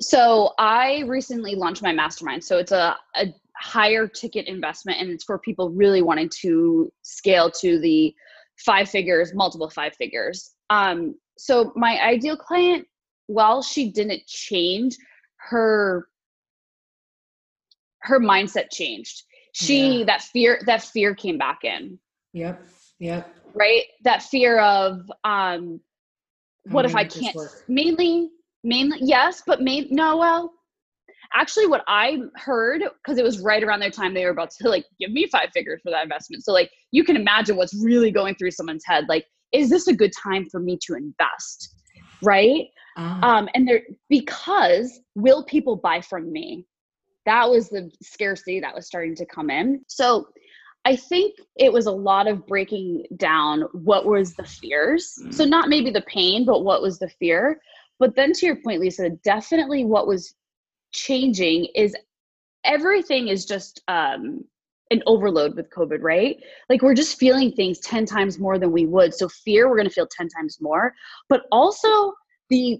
So 0.00 0.52
I 0.58 1.04
recently 1.06 1.54
launched 1.54 1.82
my 1.82 1.92
mastermind. 1.92 2.44
So 2.44 2.58
it's 2.58 2.72
a, 2.72 2.96
a 3.16 3.26
higher 3.56 4.06
ticket 4.06 4.46
investment 4.46 5.00
and 5.00 5.10
it's 5.10 5.24
for 5.24 5.38
people 5.38 5.70
really 5.70 6.02
wanting 6.02 6.30
to 6.42 6.92
scale 7.02 7.50
to 7.50 7.80
the 7.80 8.14
five 8.58 8.88
figures, 8.88 9.34
multiple 9.34 9.70
five 9.70 9.94
figures. 9.96 10.52
Um, 10.70 11.14
so 11.38 11.72
my 11.76 12.00
ideal 12.00 12.36
client, 12.36 12.86
while 13.26 13.62
she 13.62 13.90
didn't 13.90 14.26
change, 14.26 14.96
her 15.36 16.08
her 18.00 18.20
mindset 18.20 18.70
changed. 18.70 19.24
She 19.52 19.98
yeah. 19.98 20.04
that 20.06 20.22
fear 20.22 20.60
that 20.66 20.82
fear 20.82 21.14
came 21.14 21.38
back 21.38 21.64
in. 21.64 21.98
Yep. 22.32 22.64
Yep. 22.98 23.34
Right? 23.54 23.84
That 24.04 24.22
fear 24.22 24.60
of 24.60 25.10
um 25.24 25.80
what 26.70 26.84
if 26.84 26.94
I 26.94 27.04
can't 27.04 27.36
mainly 27.68 28.30
mainly 28.64 28.98
yes, 29.00 29.42
but 29.46 29.62
main 29.62 29.88
no 29.90 30.16
well 30.16 30.52
actually 31.34 31.66
what 31.66 31.82
i 31.88 32.18
heard 32.36 32.82
because 33.02 33.18
it 33.18 33.24
was 33.24 33.40
right 33.40 33.62
around 33.62 33.80
their 33.80 33.90
time 33.90 34.14
they 34.14 34.24
were 34.24 34.30
about 34.30 34.50
to 34.50 34.68
like 34.68 34.84
give 34.98 35.10
me 35.10 35.26
five 35.26 35.50
figures 35.52 35.80
for 35.82 35.90
that 35.90 36.02
investment 36.02 36.44
so 36.44 36.52
like 36.52 36.70
you 36.90 37.04
can 37.04 37.16
imagine 37.16 37.56
what's 37.56 37.74
really 37.82 38.10
going 38.10 38.34
through 38.34 38.50
someone's 38.50 38.84
head 38.84 39.04
like 39.08 39.24
is 39.52 39.70
this 39.70 39.86
a 39.88 39.94
good 39.94 40.12
time 40.12 40.46
for 40.50 40.60
me 40.60 40.78
to 40.80 40.94
invest 40.94 41.74
right 42.22 42.66
uh 42.96 43.20
um 43.22 43.48
and 43.54 43.68
there 43.68 43.82
because 44.08 45.00
will 45.14 45.44
people 45.44 45.76
buy 45.76 46.00
from 46.00 46.32
me 46.32 46.66
that 47.24 47.48
was 47.48 47.68
the 47.68 47.90
scarcity 48.02 48.60
that 48.60 48.74
was 48.74 48.86
starting 48.86 49.14
to 49.14 49.26
come 49.26 49.50
in 49.50 49.80
so 49.88 50.26
I 50.86 50.94
think 50.94 51.34
it 51.56 51.72
was 51.72 51.86
a 51.86 51.90
lot 51.90 52.28
of 52.28 52.46
breaking 52.46 53.06
down 53.16 53.62
what 53.72 54.06
was 54.06 54.34
the 54.34 54.44
fears. 54.44 55.14
Mm. 55.20 55.34
So 55.34 55.44
not 55.44 55.68
maybe 55.68 55.90
the 55.90 56.02
pain, 56.02 56.44
but 56.44 56.62
what 56.62 56.80
was 56.80 57.00
the 57.00 57.08
fear. 57.08 57.60
But 57.98 58.14
then 58.14 58.32
to 58.34 58.46
your 58.46 58.56
point, 58.62 58.80
Lisa, 58.80 59.10
definitely 59.24 59.84
what 59.84 60.06
was 60.06 60.32
changing 60.92 61.68
is 61.74 61.94
everything 62.64 63.28
is 63.28 63.44
just 63.44 63.82
um, 63.88 64.44
an 64.90 65.02
overload 65.06 65.54
with 65.56 65.70
COVID, 65.70 66.02
right? 66.02 66.36
Like 66.68 66.82
we're 66.82 66.94
just 66.94 67.18
feeling 67.18 67.52
things 67.52 67.78
10 67.80 68.06
times 68.06 68.38
more 68.38 68.58
than 68.58 68.72
we 68.72 68.86
would. 68.86 69.14
So 69.14 69.28
fear, 69.28 69.68
we're 69.68 69.76
going 69.76 69.88
to 69.88 69.94
feel 69.94 70.08
10 70.08 70.28
times 70.28 70.58
more, 70.60 70.94
but 71.28 71.42
also 71.50 72.12
the 72.50 72.78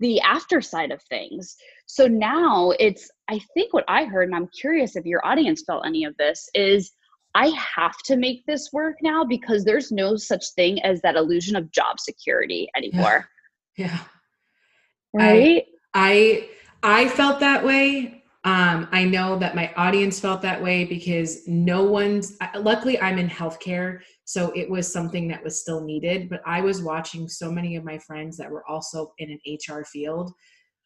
the 0.00 0.20
after 0.20 0.60
side 0.60 0.92
of 0.92 1.02
things. 1.02 1.56
So 1.86 2.06
now 2.06 2.72
it's 2.78 3.10
I 3.28 3.40
think 3.52 3.74
what 3.74 3.84
I 3.88 4.04
heard 4.04 4.28
and 4.28 4.36
I'm 4.36 4.48
curious 4.48 4.94
if 4.94 5.04
your 5.04 5.26
audience 5.26 5.64
felt 5.66 5.84
any 5.84 6.04
of 6.04 6.16
this 6.18 6.48
is 6.54 6.92
I 7.34 7.48
have 7.76 7.98
to 8.04 8.16
make 8.16 8.46
this 8.46 8.70
work 8.72 8.96
now 9.02 9.24
because 9.24 9.64
there's 9.64 9.90
no 9.90 10.16
such 10.16 10.44
thing 10.54 10.80
as 10.82 11.00
that 11.02 11.16
illusion 11.16 11.56
of 11.56 11.70
job 11.72 11.98
security 12.00 12.68
anymore. 12.76 13.28
Yeah. 13.76 13.86
yeah. 13.86 13.98
Right? 15.12 15.64
I, 15.94 16.00
I 16.10 16.48
I 16.82 17.08
felt 17.08 17.40
that 17.40 17.64
way. 17.64 18.24
Um, 18.44 18.88
I 18.92 19.04
know 19.04 19.38
that 19.38 19.56
my 19.56 19.72
audience 19.74 20.20
felt 20.20 20.42
that 20.42 20.62
way 20.62 20.84
because 20.84 21.46
no 21.46 21.82
one's, 21.84 22.36
luckily, 22.54 22.98
I'm 23.00 23.18
in 23.18 23.28
healthcare. 23.28 24.00
So 24.24 24.52
it 24.54 24.70
was 24.70 24.90
something 24.90 25.28
that 25.28 25.42
was 25.42 25.60
still 25.60 25.84
needed. 25.84 26.30
But 26.30 26.40
I 26.46 26.60
was 26.60 26.82
watching 26.82 27.28
so 27.28 27.50
many 27.50 27.76
of 27.76 27.84
my 27.84 27.98
friends 27.98 28.36
that 28.36 28.50
were 28.50 28.66
also 28.68 29.12
in 29.18 29.30
an 29.30 29.40
HR 29.46 29.84
field 29.84 30.32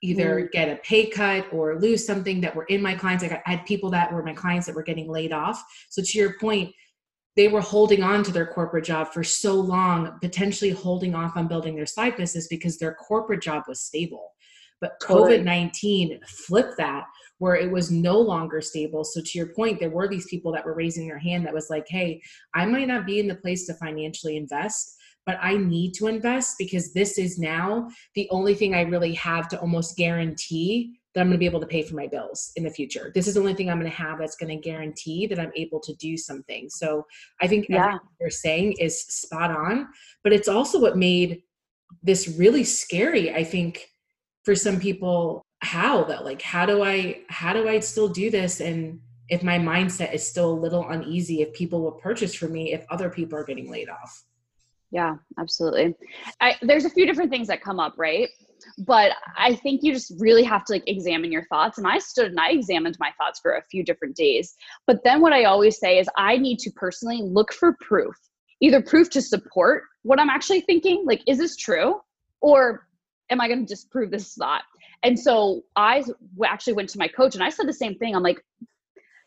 either 0.03 0.41
mm. 0.41 0.51
get 0.51 0.69
a 0.69 0.77
pay 0.83 1.07
cut 1.07 1.47
or 1.53 1.79
lose 1.79 2.05
something 2.05 2.41
that 2.41 2.55
were 2.55 2.65
in 2.65 2.83
my 2.83 2.95
clients. 2.95 3.23
I, 3.23 3.41
I 3.47 3.51
had 3.51 3.67
people 3.67 3.91
that 3.91 4.13
were 4.13 4.23
my 4.23 4.35
clients 4.35 4.67
that 4.67 4.75
were 4.75 4.83
getting 4.83 5.09
laid 5.09 5.33
off. 5.33 5.63
So 5.91 6.03
to 6.03 6.19
your 6.19 6.39
point, 6.39 6.75
they 7.37 7.49
were 7.49 7.61
holding 7.61 8.03
on 8.03 8.23
to 8.25 8.33
their 8.33 8.47
corporate 8.47 8.85
job 8.85 9.13
for 9.13 9.25
so 9.25 9.55
long, 9.55 10.19
potentially 10.21 10.71
holding 10.71 11.15
off 11.15 11.37
on 11.37 11.49
building 11.49 11.75
their 11.75 11.87
side 11.87 12.17
business 12.17 12.47
because 12.49 12.79
their 12.79 12.95
corporate 12.95 13.43
job 13.43 13.63
was 13.67 13.81
stable. 13.81 14.33
But 14.83 15.01
COVID 15.01 15.45
19 15.45 16.21
flipped 16.27 16.77
that 16.77 17.05
where 17.39 17.57
it 17.57 17.71
was 17.71 17.91
no 17.91 18.21
longer 18.21 18.61
stable. 18.61 19.05
So, 19.05 19.23
to 19.23 19.39
your 19.39 19.49
point, 19.55 19.81
there 19.81 19.91
were 19.91 20.09
these 20.09 20.27
people 20.27 20.53
that 20.53 20.67
were 20.67 20.75
raising 20.75 21.09
their 21.09 21.19
hand 21.19 21.47
that 21.47 21.55
was 21.55 21.71
like, 21.71 21.87
hey, 21.89 22.21
I 22.55 22.67
might 22.67 22.89
not 22.89 23.07
be 23.07 23.19
in 23.19 23.29
the 23.29 23.37
place 23.37 23.67
to 23.67 23.75
financially 23.75 24.37
invest, 24.37 24.97
but 25.25 25.39
I 25.41 25.57
need 25.57 25.95
to 25.95 26.09
invest 26.09 26.57
because 26.59 26.93
this 26.93 27.17
is 27.17 27.39
now 27.39 27.89
the 28.15 28.29
only 28.31 28.55
thing 28.55 28.75
I 28.75 28.83
really 28.83 29.15
have 29.15 29.49
to 29.49 29.61
almost 29.61 29.97
guarantee 29.97 30.99
that 31.15 31.21
I'm 31.21 31.29
going 31.29 31.35
to 31.35 31.39
be 31.39 31.47
able 31.47 31.61
to 31.61 31.67
pay 31.67 31.83
for 31.83 31.95
my 31.95 32.07
bills 32.07 32.53
in 32.57 32.65
the 32.65 32.71
future. 32.71 33.13
This 33.15 33.29
is 33.29 33.35
the 33.35 33.41
only 33.41 33.55
thing 33.55 33.71
I'm 33.71 33.79
going 33.79 33.91
to 33.91 33.97
have 33.97 34.19
that's 34.19 34.37
going 34.37 34.57
to 34.57 34.69
guarantee 34.69 35.27
that 35.27 35.39
I'm 35.39 35.53
able 35.55 35.79
to 35.81 35.95
do 35.95 36.17
something. 36.17 36.69
So 36.71 37.07
I 37.41 37.47
think 37.47 37.67
yeah. 37.69 37.99
you're 38.21 38.31
saying 38.31 38.75
is 38.79 39.03
spot 39.03 39.51
on, 39.51 39.89
but 40.25 40.33
it's 40.33 40.49
also 40.49 40.81
what 40.81 40.97
made 40.97 41.43
this 42.03 42.29
really 42.39 42.65
scary, 42.65 43.35
I 43.35 43.45
think, 43.45 43.89
for 44.45 44.55
some 44.55 44.79
people. 44.79 45.43
How 45.61 46.03
that 46.05 46.25
like 46.25 46.43
how 46.43 46.67
do 46.67 46.83
I 46.83 47.21
how 47.29 47.53
do 47.53 47.69
I 47.69 47.79
still 47.79 48.09
do 48.09 48.31
this? 48.31 48.61
And 48.61 48.99
if 49.29 49.43
my 49.43 49.59
mindset 49.59 50.13
is 50.13 50.27
still 50.27 50.51
a 50.51 50.61
little 50.61 50.89
uneasy 50.89 51.41
if 51.41 51.53
people 51.55 51.81
will 51.81 51.93
purchase 51.93 52.35
for 52.35 52.49
me 52.49 52.73
if 52.73 52.85
other 52.91 53.09
people 53.09 53.39
are 53.39 53.45
getting 53.45 53.71
laid 53.71 53.89
off. 53.89 54.25
Yeah 54.91 55.15
absolutely. 55.39 55.95
I, 56.41 56.57
there's 56.63 56.85
a 56.85 56.91
few 56.91 57.07
different 57.07 57.31
things 57.31 57.49
that 57.49 57.63
come 57.63 57.81
up 57.81 57.95
right? 57.97 58.29
But 58.79 59.13
i 59.37 59.55
think 59.55 59.83
you 59.83 59.93
just 59.93 60.13
really 60.19 60.45
have 60.45 60.65
to 60.67 60.73
like 60.75 60.85
examine 60.87 61.33
your 61.33 61.47
thoughts. 61.47 61.79
And 61.79 61.87
i 61.87 61.99
stood 61.99 62.31
and 62.33 62.41
i 62.41 62.51
examined 62.51 62.97
my 63.01 63.11
thoughts 63.17 63.41
for 63.41 63.53
a 63.53 63.63
few 63.71 63.83
different 63.83 64.17
days. 64.17 64.55
But 64.87 65.03
then 65.03 65.21
what 65.21 65.33
i 65.33 65.45
always 65.45 65.79
say 65.79 65.99
is 65.99 66.09
i 66.17 66.37
need 66.37 66.59
to 66.59 66.71
personally 66.73 67.21
look 67.23 67.53
for 67.53 67.77
proof 67.81 68.15
either 68.61 68.81
proof 68.83 69.11
to 69.11 69.23
support 69.23 69.85
what 70.03 70.21
i'm 70.21 70.31
actually 70.31 70.61
thinking 70.61 71.05
like 71.07 71.23
is 71.27 71.39
this 71.39 71.57
true? 71.57 72.01
Or 72.41 72.87
am 73.33 73.41
i 73.41 73.49
going 73.49 73.61
to 73.61 73.67
disprove 73.67 74.11
this 74.11 74.35
thought 74.35 74.63
and 75.03 75.19
so 75.19 75.63
i 75.77 76.03
actually 76.45 76.73
went 76.73 76.89
to 76.89 76.99
my 76.99 77.09
coach 77.09 77.35
and 77.35 77.43
i 77.43 77.49
said 77.49 77.67
the 77.67 77.73
same 77.73 77.97
thing 77.97 78.15
i'm 78.15 78.23
like 78.23 78.43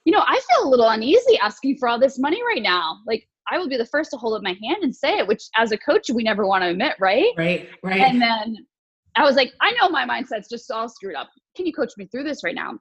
you 0.06 0.12
know 0.12 0.24
i 0.26 0.40
feel 0.50 0.68
a 0.68 0.70
little 0.70 0.90
uneasy 0.90 1.38
asking 1.42 1.78
for 1.78 1.88
all 1.88 2.00
this 2.00 2.18
money 2.18 2.42
right 2.44 2.64
now 2.64 3.00
like 3.06 3.28
I 3.52 3.58
will 3.58 3.70
be 3.70 3.78
the 3.78 3.86
first 3.86 4.12
to 4.12 4.18
hold 4.18 4.34
up 4.34 4.42
my 4.42 4.58
hand 4.64 4.78
and 4.82 4.96
say 4.96 5.20
it, 5.20 5.28
which 5.28 5.44
as 5.56 5.72
a 5.72 5.78
coach, 5.78 6.10
we 6.10 6.24
never 6.24 6.48
want 6.48 6.64
to 6.64 6.70
admit, 6.70 6.96
right? 7.00 7.32
Right, 7.38 7.70
right. 7.84 8.02
And 8.02 8.22
then 8.22 8.58
I 9.16 9.24
was 9.24 9.36
like, 9.36 9.54
I 9.62 9.72
know 9.74 9.90
my 9.90 10.06
mindset's 10.06 10.50
just 10.50 10.70
all 10.72 10.90
screwed 10.90 11.16
up. 11.16 11.30
Can 11.56 11.66
you 11.66 11.74
coach 11.74 11.94
me 11.98 12.08
through 12.08 12.24
this 12.24 12.44
right 12.44 12.56
now? 12.56 12.80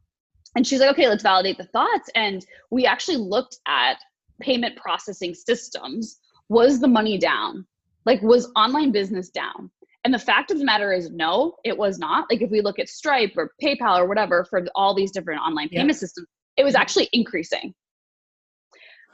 And 0.56 0.66
she's 0.66 0.80
like, 0.80 0.90
okay, 0.90 1.08
let's 1.08 1.22
validate 1.22 1.58
the 1.58 1.64
thoughts. 1.64 2.10
And 2.14 2.44
we 2.70 2.86
actually 2.86 3.16
looked 3.16 3.58
at 3.66 3.98
payment 4.40 4.76
processing 4.76 5.34
systems. 5.34 6.18
Was 6.48 6.80
the 6.80 6.88
money 6.88 7.18
down? 7.18 7.66
Like, 8.06 8.22
was 8.22 8.50
online 8.56 8.92
business 8.92 9.30
down? 9.30 9.70
And 10.04 10.12
the 10.12 10.18
fact 10.18 10.50
of 10.50 10.58
the 10.58 10.64
matter 10.64 10.92
is, 10.92 11.10
no, 11.10 11.54
it 11.64 11.76
was 11.76 11.98
not. 11.98 12.26
Like, 12.30 12.42
if 12.42 12.50
we 12.50 12.60
look 12.60 12.78
at 12.78 12.88
Stripe 12.88 13.32
or 13.36 13.52
PayPal 13.62 13.98
or 13.98 14.06
whatever 14.06 14.44
for 14.44 14.62
all 14.74 14.94
these 14.94 15.10
different 15.10 15.40
online 15.40 15.70
payment 15.70 15.88
yep. 15.88 15.96
systems, 15.96 16.26
it 16.56 16.64
was 16.64 16.74
actually 16.74 17.08
increasing. 17.12 17.74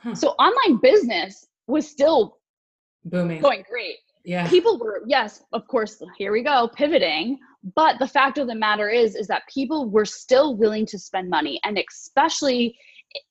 Huh. 0.03 0.15
So, 0.15 0.31
online 0.31 0.81
business 0.83 1.47
was 1.69 1.89
still 1.89 2.39
booming, 3.05 3.41
going 3.41 3.65
great 3.71 3.97
yeah 4.25 4.49
people 4.49 4.79
were 4.79 5.03
yes 5.07 5.43
of 5.53 5.67
course 5.67 6.01
here 6.19 6.33
we 6.33 6.43
go 6.43 6.69
pivoting 6.75 7.39
but 7.75 7.99
the 7.99 8.07
fact 8.07 8.39
of 8.39 8.47
the 8.47 8.55
matter 8.55 8.89
is 8.89 9.15
is 9.15 9.27
that 9.27 9.43
people 9.53 9.89
were 9.89 10.05
still 10.05 10.57
willing 10.57 10.85
to 10.87 10.99
spend 10.99 11.29
money 11.31 11.61
and 11.65 11.79
especially 11.79 12.77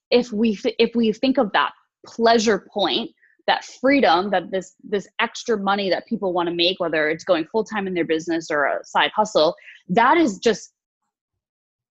if 0.10 0.32
we 0.32 0.60
if 0.80 0.96
we 0.96 1.12
think 1.12 1.38
of 1.38 1.52
that 1.54 1.72
pleasure 2.06 2.68
point 2.74 3.12
that 3.50 3.66
freedom 3.66 4.30
that 4.30 4.52
this 4.52 4.76
this 4.84 5.08
extra 5.20 5.58
money 5.58 5.90
that 5.90 6.06
people 6.06 6.34
want 6.34 6.48
to 6.48 6.54
make 6.54 6.80
whether 6.80 7.10
it's 7.10 7.24
going 7.24 7.44
full 7.52 7.64
time 7.64 7.88
in 7.88 7.96
their 7.96 8.06
business 8.06 8.52
or 8.52 8.66
a 8.66 8.86
side 8.86 9.10
hustle 9.16 9.56
that 9.88 10.18
is 10.18 10.38
just 10.38 10.72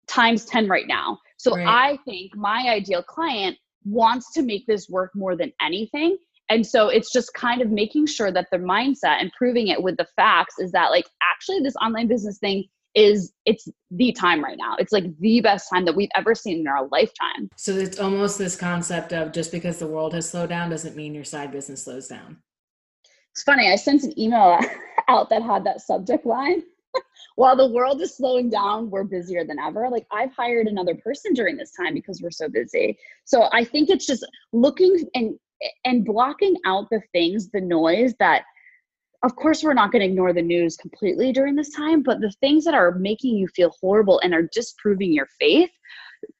times 0.07 0.45
10 0.45 0.67
right 0.67 0.85
now 0.87 1.17
so 1.37 1.55
right. 1.55 1.67
i 1.67 1.97
think 2.05 2.35
my 2.35 2.67
ideal 2.69 3.01
client 3.01 3.57
wants 3.85 4.31
to 4.33 4.43
make 4.43 4.67
this 4.67 4.87
work 4.87 5.09
more 5.15 5.35
than 5.35 5.51
anything 5.59 6.15
and 6.49 6.65
so 6.65 6.89
it's 6.89 7.11
just 7.11 7.33
kind 7.33 7.63
of 7.63 7.71
making 7.71 8.05
sure 8.05 8.31
that 8.31 8.47
the 8.51 8.57
mindset 8.57 9.19
and 9.19 9.31
proving 9.35 9.69
it 9.69 9.81
with 9.81 9.97
the 9.97 10.07
facts 10.15 10.59
is 10.59 10.71
that 10.73 10.91
like 10.91 11.07
actually 11.33 11.59
this 11.61 11.75
online 11.77 12.07
business 12.07 12.37
thing 12.37 12.65
is 12.97 13.31
it's 13.45 13.69
the 13.91 14.11
time 14.11 14.43
right 14.43 14.57
now 14.57 14.75
it's 14.79 14.91
like 14.91 15.05
the 15.19 15.39
best 15.39 15.69
time 15.71 15.85
that 15.85 15.95
we've 15.95 16.09
ever 16.15 16.33
seen 16.33 16.61
in 16.61 16.67
our 16.67 16.87
lifetime 16.87 17.47
so 17.55 17.71
it's 17.71 17.99
almost 17.99 18.39
this 18.39 18.55
concept 18.55 19.13
of 19.13 19.31
just 19.31 19.51
because 19.51 19.77
the 19.77 19.87
world 19.87 20.13
has 20.13 20.27
slowed 20.27 20.49
down 20.49 20.69
doesn't 20.69 20.95
mean 20.95 21.13
your 21.13 21.23
side 21.23 21.51
business 21.51 21.83
slows 21.83 22.07
down 22.07 22.37
it's 23.31 23.43
funny 23.43 23.71
i 23.71 23.75
sent 23.75 24.03
an 24.03 24.19
email 24.19 24.59
out 25.07 25.29
that 25.29 25.43
had 25.43 25.63
that 25.63 25.79
subject 25.79 26.25
line 26.25 26.63
while 27.35 27.55
the 27.55 27.69
world 27.69 28.01
is 28.01 28.17
slowing 28.17 28.49
down, 28.49 28.89
we're 28.89 29.03
busier 29.03 29.45
than 29.45 29.59
ever. 29.59 29.89
Like 29.91 30.07
I've 30.11 30.33
hired 30.33 30.65
another 30.65 30.95
person 30.95 31.33
during 31.33 31.55
this 31.55 31.71
time 31.71 31.93
because 31.93 32.19
we're 32.19 32.31
so 32.31 32.49
busy. 32.49 32.97
So 33.25 33.47
I 33.53 33.63
think 33.63 33.89
it's 33.89 34.07
just 34.07 34.25
looking 34.53 35.07
and 35.13 35.37
and 35.85 36.03
blocking 36.03 36.55
out 36.65 36.87
the 36.89 37.01
things, 37.13 37.49
the 37.51 37.61
noise 37.61 38.13
that 38.19 38.43
of 39.23 39.35
course 39.35 39.63
we're 39.63 39.73
not 39.73 39.91
going 39.91 40.01
to 40.01 40.07
ignore 40.07 40.33
the 40.33 40.41
news 40.41 40.77
completely 40.77 41.31
during 41.31 41.55
this 41.55 41.71
time, 41.71 42.03
but 42.03 42.21
the 42.21 42.31
things 42.39 42.63
that 42.65 42.73
are 42.73 42.93
making 42.93 43.35
you 43.35 43.47
feel 43.47 43.73
horrible 43.81 44.19
and 44.23 44.33
are 44.33 44.49
disproving 44.53 45.11
your 45.11 45.27
faith, 45.39 45.71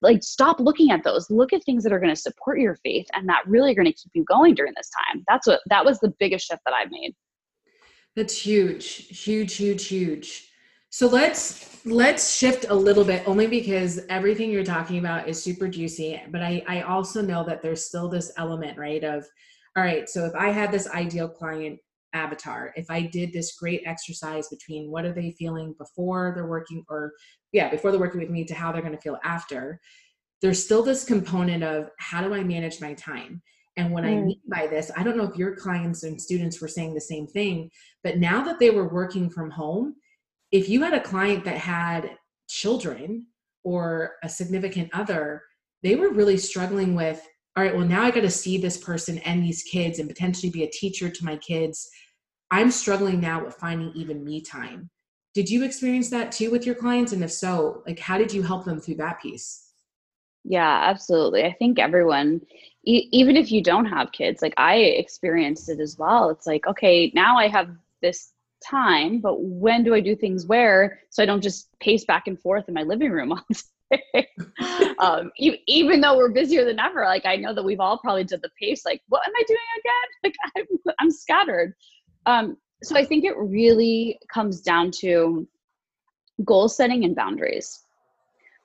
like 0.01 0.23
stop 0.23 0.59
looking 0.59 0.91
at 0.91 1.03
those. 1.03 1.29
Look 1.29 1.53
at 1.53 1.63
things 1.63 1.83
that 1.83 1.93
are 1.93 1.99
going 1.99 2.13
to 2.13 2.21
support 2.21 2.59
your 2.59 2.75
faith 2.83 3.07
and 3.13 3.27
that 3.29 3.47
really 3.47 3.71
are 3.71 3.75
going 3.75 3.91
to 3.91 3.93
keep 3.93 4.11
you 4.13 4.23
going 4.25 4.53
during 4.53 4.73
this 4.75 4.89
time. 4.89 5.23
That's 5.27 5.47
what 5.47 5.61
that 5.69 5.85
was 5.85 5.99
the 5.99 6.13
biggest 6.19 6.47
shift 6.47 6.61
that 6.65 6.73
I 6.73 6.85
made. 6.89 7.15
That's 8.15 8.39
huge. 8.39 9.07
Huge, 9.25 9.55
huge, 9.55 9.87
huge. 9.87 10.49
So 10.89 11.07
let's 11.07 11.85
let's 11.85 12.35
shift 12.35 12.65
a 12.69 12.73
little 12.73 13.03
bit 13.03 13.27
only 13.27 13.47
because 13.47 13.99
everything 14.09 14.49
you're 14.51 14.63
talking 14.63 14.99
about 14.99 15.27
is 15.27 15.41
super 15.41 15.67
juicy, 15.67 16.21
but 16.29 16.41
I 16.41 16.63
I 16.67 16.81
also 16.81 17.21
know 17.21 17.43
that 17.43 17.61
there's 17.61 17.83
still 17.83 18.07
this 18.07 18.31
element, 18.37 18.77
right, 18.77 19.03
of 19.03 19.25
all 19.75 19.83
right, 19.83 20.09
so 20.09 20.25
if 20.25 20.33
I 20.33 20.49
had 20.49 20.71
this 20.71 20.89
ideal 20.89 21.29
client 21.29 21.79
avatar, 22.13 22.73
if 22.75 22.85
I 22.89 23.01
did 23.01 23.33
this 23.33 23.55
great 23.57 23.81
exercise 23.85 24.47
between 24.49 24.91
what 24.91 25.05
are 25.05 25.13
they 25.13 25.35
feeling 25.37 25.75
before 25.77 26.31
they're 26.35 26.47
working 26.47 26.83
or 26.89 27.13
yeah, 27.51 27.69
before 27.69 27.91
they're 27.91 27.99
working 27.99 28.21
with 28.21 28.29
me 28.29 28.45
to 28.45 28.53
how 28.53 28.71
they're 28.71 28.81
going 28.81 28.95
to 28.95 29.01
feel 29.01 29.19
after, 29.23 29.79
there's 30.41 30.63
still 30.63 30.83
this 30.83 31.03
component 31.03 31.63
of 31.63 31.89
how 31.99 32.21
do 32.21 32.33
I 32.33 32.43
manage 32.43 32.81
my 32.81 32.93
time? 32.93 33.41
And 33.77 33.91
what 33.91 34.03
mm. 34.03 34.07
I 34.07 34.21
mean 34.21 34.41
by 34.49 34.67
this, 34.67 34.91
I 34.97 35.03
don't 35.03 35.17
know 35.17 35.29
if 35.29 35.37
your 35.37 35.55
clients 35.55 36.03
and 36.03 36.21
students 36.21 36.59
were 36.61 36.67
saying 36.67 36.93
the 36.93 37.01
same 37.01 37.27
thing, 37.27 37.69
but 38.03 38.17
now 38.17 38.43
that 38.43 38.59
they 38.59 38.69
were 38.69 38.87
working 38.87 39.29
from 39.29 39.51
home, 39.51 39.95
if 40.51 40.69
you 40.69 40.81
had 40.83 40.93
a 40.93 40.99
client 40.99 41.45
that 41.45 41.57
had 41.57 42.11
children 42.49 43.27
or 43.63 44.13
a 44.23 44.29
significant 44.29 44.89
other, 44.93 45.43
they 45.83 45.95
were 45.95 46.09
really 46.09 46.37
struggling 46.37 46.95
with, 46.95 47.21
all 47.57 47.63
right, 47.63 47.75
well, 47.75 47.87
now 47.87 48.03
I 48.03 48.11
got 48.11 48.21
to 48.21 48.29
see 48.29 48.59
this 48.59 48.77
person 48.77 49.17
and 49.19 49.43
these 49.43 49.63
kids 49.63 49.97
and 49.97 50.07
potentially 50.07 50.51
be 50.51 50.63
a 50.63 50.69
teacher 50.69 51.09
to 51.09 51.25
my 51.25 51.37
kids. 51.37 51.89
I'm 52.51 52.69
struggling 52.69 53.19
now 53.19 53.43
with 53.43 53.55
finding 53.55 53.91
even 53.95 54.23
me 54.23 54.41
time. 54.41 54.91
Did 55.33 55.49
you 55.49 55.63
experience 55.63 56.11
that 56.11 56.31
too 56.31 56.51
with 56.51 56.67
your 56.67 56.75
clients? 56.75 57.13
And 57.13 57.23
if 57.23 57.31
so, 57.31 57.81
like, 57.87 57.97
how 57.97 58.19
did 58.19 58.31
you 58.31 58.43
help 58.43 58.63
them 58.63 58.79
through 58.79 58.97
that 58.97 59.19
piece? 59.19 59.71
Yeah, 60.43 60.83
absolutely. 60.83 61.45
I 61.45 61.53
think 61.53 61.79
everyone, 61.79 62.41
e- 62.85 63.09
even 63.11 63.35
if 63.35 63.51
you 63.51 63.63
don't 63.63 63.85
have 63.85 64.11
kids, 64.11 64.43
like 64.43 64.53
I 64.57 64.75
experienced 64.75 65.67
it 65.67 65.79
as 65.79 65.97
well. 65.97 66.29
It's 66.29 66.45
like, 66.45 66.67
okay, 66.67 67.11
now 67.15 67.39
I 67.39 67.47
have 67.47 67.69
this 68.03 68.33
time, 68.63 69.19
but 69.19 69.41
when 69.41 69.83
do 69.83 69.95
I 69.95 69.99
do 69.99 70.15
things 70.15 70.45
where 70.45 70.99
so 71.09 71.23
I 71.23 71.25
don't 71.25 71.41
just 71.41 71.69
pace 71.79 72.05
back 72.05 72.27
and 72.27 72.39
forth 72.39 72.65
in 72.67 72.75
my 72.75 72.83
living 72.83 73.09
room 73.09 73.31
all 73.33 73.43
day? 73.51 73.59
um, 74.99 75.31
even 75.37 76.01
though 76.01 76.17
we're 76.17 76.31
busier 76.31 76.65
than 76.65 76.79
ever, 76.79 77.05
like 77.05 77.25
I 77.25 77.35
know 77.35 77.53
that 77.53 77.63
we've 77.63 77.79
all 77.79 77.97
probably 77.97 78.23
did 78.23 78.41
the 78.41 78.49
pace. 78.59 78.85
Like, 78.85 79.01
what 79.07 79.21
am 79.27 79.33
I 79.35 79.43
doing 79.47 79.59
again? 79.79 79.93
Like, 80.23 80.35
I'm, 80.57 80.93
I'm 80.99 81.11
scattered. 81.11 81.73
Um, 82.25 82.57
so 82.83 82.97
I 82.97 83.05
think 83.05 83.23
it 83.23 83.35
really 83.37 84.19
comes 84.33 84.61
down 84.61 84.91
to 84.99 85.47
goal 86.43 86.67
setting 86.67 87.05
and 87.05 87.15
boundaries. 87.15 87.83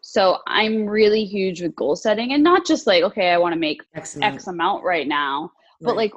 So 0.01 0.39
I'm 0.47 0.87
really 0.87 1.25
huge 1.25 1.63
with 1.63 1.77
goal 1.77 1.95
setting 1.95 2.33
and 2.33 2.43
not 2.43 2.67
just 2.67 2.87
like, 2.87 3.05
okay, 3.05 3.31
I 3.31 3.39
want 3.39 3.53
to 3.53 3.59
make 3.59 3.83
X 3.95 4.17
amount, 4.17 4.35
X 4.35 4.47
amount 4.49 4.85
right 4.85 5.07
now, 5.07 5.43
right. 5.43 5.87
but 5.87 5.97
like 5.97 6.13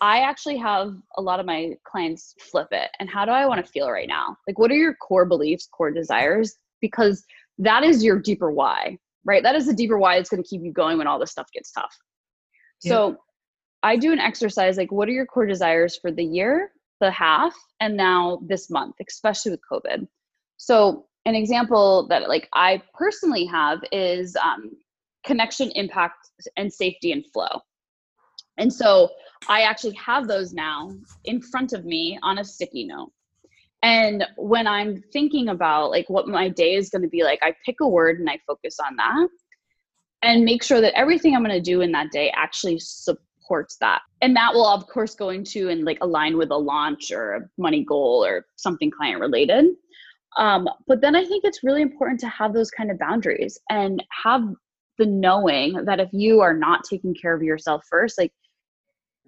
I 0.00 0.20
actually 0.20 0.58
have 0.58 0.94
a 1.16 1.22
lot 1.22 1.40
of 1.40 1.46
my 1.46 1.74
clients 1.84 2.34
flip 2.38 2.68
it. 2.70 2.90
And 3.00 3.08
how 3.08 3.24
do 3.24 3.32
I 3.32 3.46
want 3.46 3.64
to 3.64 3.70
feel 3.70 3.90
right 3.90 4.08
now? 4.08 4.36
Like, 4.46 4.58
what 4.58 4.70
are 4.70 4.76
your 4.76 4.94
core 4.94 5.24
beliefs, 5.24 5.68
core 5.72 5.90
desires? 5.90 6.56
Because 6.80 7.24
that 7.58 7.84
is 7.84 8.04
your 8.04 8.18
deeper 8.18 8.50
why, 8.50 8.98
right? 9.24 9.42
That 9.42 9.54
is 9.54 9.66
the 9.66 9.74
deeper 9.74 9.98
why 9.98 10.16
that's 10.16 10.30
going 10.30 10.42
to 10.42 10.48
keep 10.48 10.62
you 10.62 10.72
going 10.72 10.98
when 10.98 11.06
all 11.06 11.18
this 11.18 11.30
stuff 11.30 11.48
gets 11.52 11.72
tough. 11.72 11.94
Yeah. 12.82 12.90
So, 12.90 13.16
I 13.82 13.96
do 13.96 14.12
an 14.12 14.18
exercise 14.18 14.76
like, 14.76 14.90
what 14.90 15.08
are 15.08 15.12
your 15.12 15.26
core 15.26 15.46
desires 15.46 15.96
for 15.96 16.10
the 16.10 16.24
year, 16.24 16.72
the 17.00 17.12
half, 17.12 17.54
and 17.80 17.96
now 17.96 18.40
this 18.46 18.70
month, 18.70 18.96
especially 19.06 19.52
with 19.52 19.60
COVID? 19.70 20.08
So, 20.56 21.06
an 21.26 21.34
example 21.34 22.06
that 22.08 22.28
like 22.28 22.48
I 22.54 22.82
personally 22.94 23.44
have 23.46 23.80
is 23.92 24.34
um, 24.36 24.70
connection, 25.24 25.70
impact, 25.72 26.30
and 26.56 26.72
safety 26.72 27.12
and 27.12 27.24
flow. 27.32 27.60
And 28.56 28.72
so 28.72 29.10
I 29.48 29.62
actually 29.62 29.94
have 29.94 30.26
those 30.26 30.52
now 30.52 30.90
in 31.24 31.40
front 31.40 31.72
of 31.72 31.84
me 31.84 32.18
on 32.22 32.38
a 32.38 32.44
sticky 32.44 32.84
note. 32.84 33.12
And 33.82 34.24
when 34.36 34.66
I'm 34.66 35.02
thinking 35.12 35.48
about 35.48 35.90
like 35.90 36.08
what 36.08 36.26
my 36.26 36.48
day 36.48 36.74
is 36.74 36.90
going 36.90 37.02
to 37.02 37.08
be 37.08 37.22
like, 37.22 37.38
I 37.42 37.54
pick 37.64 37.76
a 37.80 37.88
word 37.88 38.18
and 38.18 38.28
I 38.28 38.38
focus 38.46 38.78
on 38.84 38.96
that 38.96 39.28
and 40.22 40.44
make 40.44 40.62
sure 40.62 40.80
that 40.80 40.98
everything 40.98 41.34
I'm 41.34 41.44
going 41.44 41.54
to 41.54 41.60
do 41.60 41.80
in 41.80 41.92
that 41.92 42.10
day 42.10 42.32
actually 42.34 42.80
supports 42.80 43.76
that. 43.80 44.00
And 44.20 44.34
that 44.34 44.52
will 44.52 44.66
of 44.66 44.86
course 44.88 45.14
go 45.14 45.30
into 45.30 45.68
and 45.68 45.84
like 45.84 45.98
align 46.00 46.36
with 46.36 46.50
a 46.50 46.56
launch 46.56 47.12
or 47.12 47.34
a 47.34 47.40
money 47.56 47.84
goal 47.84 48.24
or 48.24 48.46
something 48.56 48.90
client 48.90 49.20
related. 49.20 49.66
Um, 50.36 50.68
but 50.86 51.00
then 51.00 51.14
I 51.14 51.24
think 51.24 51.44
it's 51.44 51.62
really 51.62 51.82
important 51.82 52.20
to 52.20 52.28
have 52.28 52.52
those 52.52 52.70
kind 52.70 52.90
of 52.90 52.98
boundaries 52.98 53.58
and 53.70 54.02
have 54.24 54.42
the 54.98 55.06
knowing 55.06 55.84
that 55.84 56.00
if 56.00 56.08
you 56.12 56.40
are 56.40 56.54
not 56.54 56.84
taking 56.84 57.14
care 57.14 57.34
of 57.34 57.42
yourself 57.42 57.84
first, 57.88 58.18
like 58.18 58.32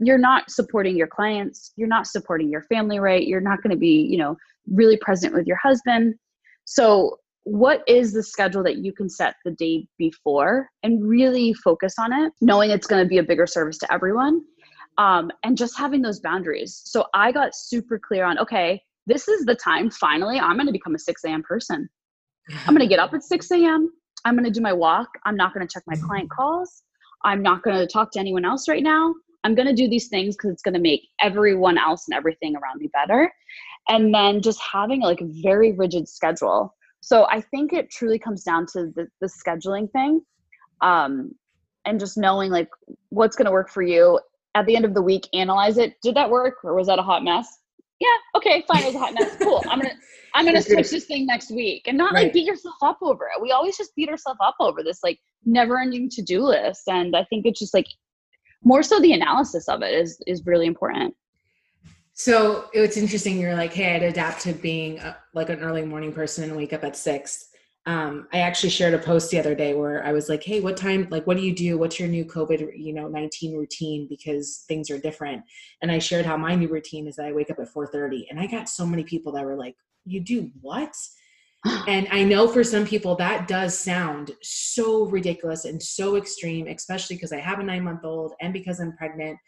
you're 0.01 0.19
not 0.19 0.51
supporting 0.51 0.97
your 0.97 1.07
clients, 1.07 1.73
you're 1.77 1.89
not 1.89 2.07
supporting 2.07 2.51
your 2.51 2.63
family 2.63 2.99
right, 2.99 3.27
you're 3.27 3.41
not 3.41 3.63
going 3.63 3.71
to 3.71 3.77
be, 3.77 4.03
you 4.03 4.17
know, 4.17 4.37
really 4.67 4.97
present 4.97 5.35
with 5.35 5.47
your 5.47 5.59
husband. 5.59 6.15
So, 6.65 7.19
what 7.45 7.83
is 7.89 8.13
the 8.13 8.23
schedule 8.23 8.63
that 8.65 8.79
you 8.79 8.93
can 8.93 9.09
set 9.09 9.35
the 9.45 9.51
day 9.53 9.87
before 9.99 10.69
and 10.83 11.03
really 11.03 11.55
focus 11.55 11.95
on 11.99 12.13
it, 12.13 12.33
knowing 12.41 12.71
it's 12.71 12.87
going 12.87 13.03
to 13.03 13.09
be 13.09 13.19
a 13.19 13.23
bigger 13.23 13.47
service 13.47 13.79
to 13.79 13.93
everyone, 13.93 14.43
um, 14.99 15.31
and 15.43 15.57
just 15.57 15.79
having 15.79 16.03
those 16.03 16.21
boundaries. 16.21 16.83
So, 16.85 17.07
I 17.15 17.33
got 17.33 17.55
super 17.55 17.99
clear 17.99 18.25
on 18.25 18.39
okay, 18.39 18.83
this 19.07 19.29
is 19.29 19.45
the 19.45 19.55
time 19.55 19.91
finally 19.91 20.39
I'm 20.39 20.57
going 20.57 20.67
to 20.67 20.73
become 20.73 20.95
a 20.95 20.99
6 20.99 21.25
a.m. 21.25 21.43
person. 21.43 21.89
I'm 22.67 22.75
going 22.75 22.81
to 22.81 22.87
get 22.87 22.99
up 22.99 23.13
at 23.13 23.23
6 23.23 23.51
a.m. 23.51 23.91
I'm 24.25 24.35
going 24.35 24.45
to 24.45 24.51
do 24.51 24.61
my 24.61 24.73
walk. 24.73 25.09
I'm 25.25 25.37
not 25.37 25.55
going 25.55 25.67
to 25.67 25.73
check 25.73 25.83
my 25.87 25.97
client 25.97 26.31
calls. 26.31 26.83
I'm 27.25 27.43
not 27.43 27.63
going 27.63 27.77
to 27.77 27.87
talk 27.87 28.13
to 28.13 28.21
anyone 28.21 28.45
else 28.45 28.69
right 28.69 28.83
now. 28.83 29.15
I'm 29.45 29.55
going 29.55 29.69
to 29.69 29.75
do 29.75 29.89
these 29.89 30.09
things 30.09 30.37
because 30.37 30.51
it's 30.51 30.63
going 30.63 30.75
to 30.75 30.81
make 30.81 31.09
everyone 31.21 31.79
else 31.79 32.07
and 32.09 32.17
everything 32.17 32.57
around 32.57 32.79
me 32.79 32.91
better. 32.93 33.33
And 33.89 34.15
then 34.15 34.43
just 34.43 34.61
having 34.61 35.01
like 35.01 35.21
a 35.21 35.29
very 35.43 35.73
rigid 35.73 36.09
schedule. 36.09 36.75
So 37.01 37.27
I 37.31 37.41
think 37.41 37.73
it 37.73 37.91
truly 37.91 38.19
comes 38.19 38.43
down 38.43 38.67
to 38.73 38.93
the, 38.95 39.09
the 39.21 39.29
scheduling 39.29 39.91
thing 39.91 40.21
um, 40.83 41.33
and 41.87 41.99
just 41.99 42.19
knowing 42.19 42.51
like 42.51 42.69
what's 43.09 43.37
going 43.37 43.47
to 43.47 43.53
work 43.53 43.71
for 43.71 43.83
you. 43.83 44.21
At 44.55 44.67
the 44.67 44.75
end 44.75 44.85
of 44.85 44.95
the 44.95 45.03
week, 45.03 45.29
analyze 45.33 45.79
it. 45.79 45.95
Did 46.03 46.17
that 46.17 46.29
work 46.29 46.57
or 46.65 46.75
was 46.75 46.89
that 46.89 46.99
a 46.99 47.03
hot 47.03 47.23
mess? 47.23 47.47
Yeah, 48.01 48.09
okay, 48.35 48.65
fine, 48.67 48.83
it 48.83 48.87
was 48.87 48.95
a 48.95 48.99
hot 48.99 49.15
mess. 49.15 49.37
Cool. 49.41 49.63
I'm 49.69 49.79
gonna 49.79 49.95
I'm 50.35 50.47
gonna 50.47 50.63
switch 50.63 50.91
this 50.91 51.05
thing 51.05 51.27
next 51.27 51.51
week 51.51 51.83
and 51.87 51.99
not 51.99 52.15
right. 52.15 52.25
like 52.25 52.33
beat 52.33 52.47
yourself 52.47 52.77
up 52.83 52.99
over 53.03 53.27
it. 53.27 53.43
We 53.43 53.53
always 53.53 53.77
just 53.77 53.95
beat 53.95 54.09
ourselves 54.09 54.41
up 54.43 54.57
over 54.59 54.83
this 54.83 55.01
like 55.05 55.19
never 55.45 55.79
ending 55.79 56.09
to 56.11 56.23
do 56.23 56.41
list. 56.41 56.89
And 56.89 57.15
I 57.15 57.25
think 57.25 57.45
it's 57.45 57.61
just 57.61 57.75
like 57.75 57.87
more 58.63 58.83
so 58.83 59.01
the 59.01 59.13
analysis 59.13 59.69
of 59.69 59.83
it 59.83 59.95
is 59.95 60.21
is 60.27 60.47
really 60.47 60.67
important. 60.67 61.15
So 62.13 62.69
it's 62.73 62.97
interesting 62.97 63.41
you're 63.41 63.55
like 63.55 63.73
hey 63.73 63.97
i'd 63.97 64.03
adapt 64.03 64.43
to 64.43 64.53
being 64.53 64.99
a, 64.99 65.17
like 65.33 65.49
an 65.49 65.61
early 65.61 65.85
morning 65.85 66.13
person 66.13 66.45
and 66.45 66.57
wake 66.57 66.73
up 66.73 66.85
at 66.85 66.97
six. 66.97 67.47
Um, 67.87 68.29
i 68.33 68.41
actually 68.41 68.69
shared 68.71 68.93
a 68.93 68.99
post 68.99 69.31
the 69.31 69.39
other 69.39 69.55
day 69.55 69.73
where 69.73 70.05
i 70.05 70.13
was 70.13 70.29
like 70.29 70.43
hey 70.43 70.61
what 70.61 70.77
time 70.77 71.09
like 71.11 71.27
what 71.27 71.39
do 71.39 71.43
you 71.43 71.55
do? 71.55 71.79
What's 71.79 71.99
your 71.99 72.11
new 72.11 72.25
covid 72.27 72.73
you 72.77 72.93
know 72.93 73.09
19 73.09 73.57
routine? 73.57 74.07
Because 74.09 74.65
things 74.69 74.91
are 74.91 74.99
different. 74.99 75.43
And 75.81 75.91
i 75.91 75.99
shared 75.99 76.27
how 76.27 76.37
my 76.37 76.55
new 76.55 76.69
routine 76.69 77.07
is 77.07 77.17
that 77.17 77.27
i 77.27 77.33
wake 77.33 77.51
up 77.51 77.59
at 77.59 77.73
4.30 77.73 78.27
and 78.31 78.39
i 78.39 78.47
got 78.47 78.69
so 78.69 78.85
many 78.85 79.05
people 79.05 79.33
that 79.33 79.45
were 79.45 79.57
like 79.57 79.77
you 80.05 80.21
do 80.21 80.51
what 80.61 80.95
and 81.87 82.09
I 82.11 82.25
know 82.25 82.49
for 82.49 82.65
some 82.65 82.87
people 82.87 83.15
that 83.17 83.49
does 83.49 83.79
sound 83.79 84.33
so 84.43 85.07
ridiculous 85.07 85.65
and 85.65 85.83
so 85.83 86.17
extreme, 86.17 86.67
especially 86.67 87.17
because 87.17 87.33
I 87.33 87.41
have 87.41 87.59
a 87.59 87.63
nine 87.63 87.85
month 87.85 88.05
old 88.05 88.33
and 88.41 88.53
because 88.53 88.81
I'm 88.81 88.97
pregnant. 88.97 89.39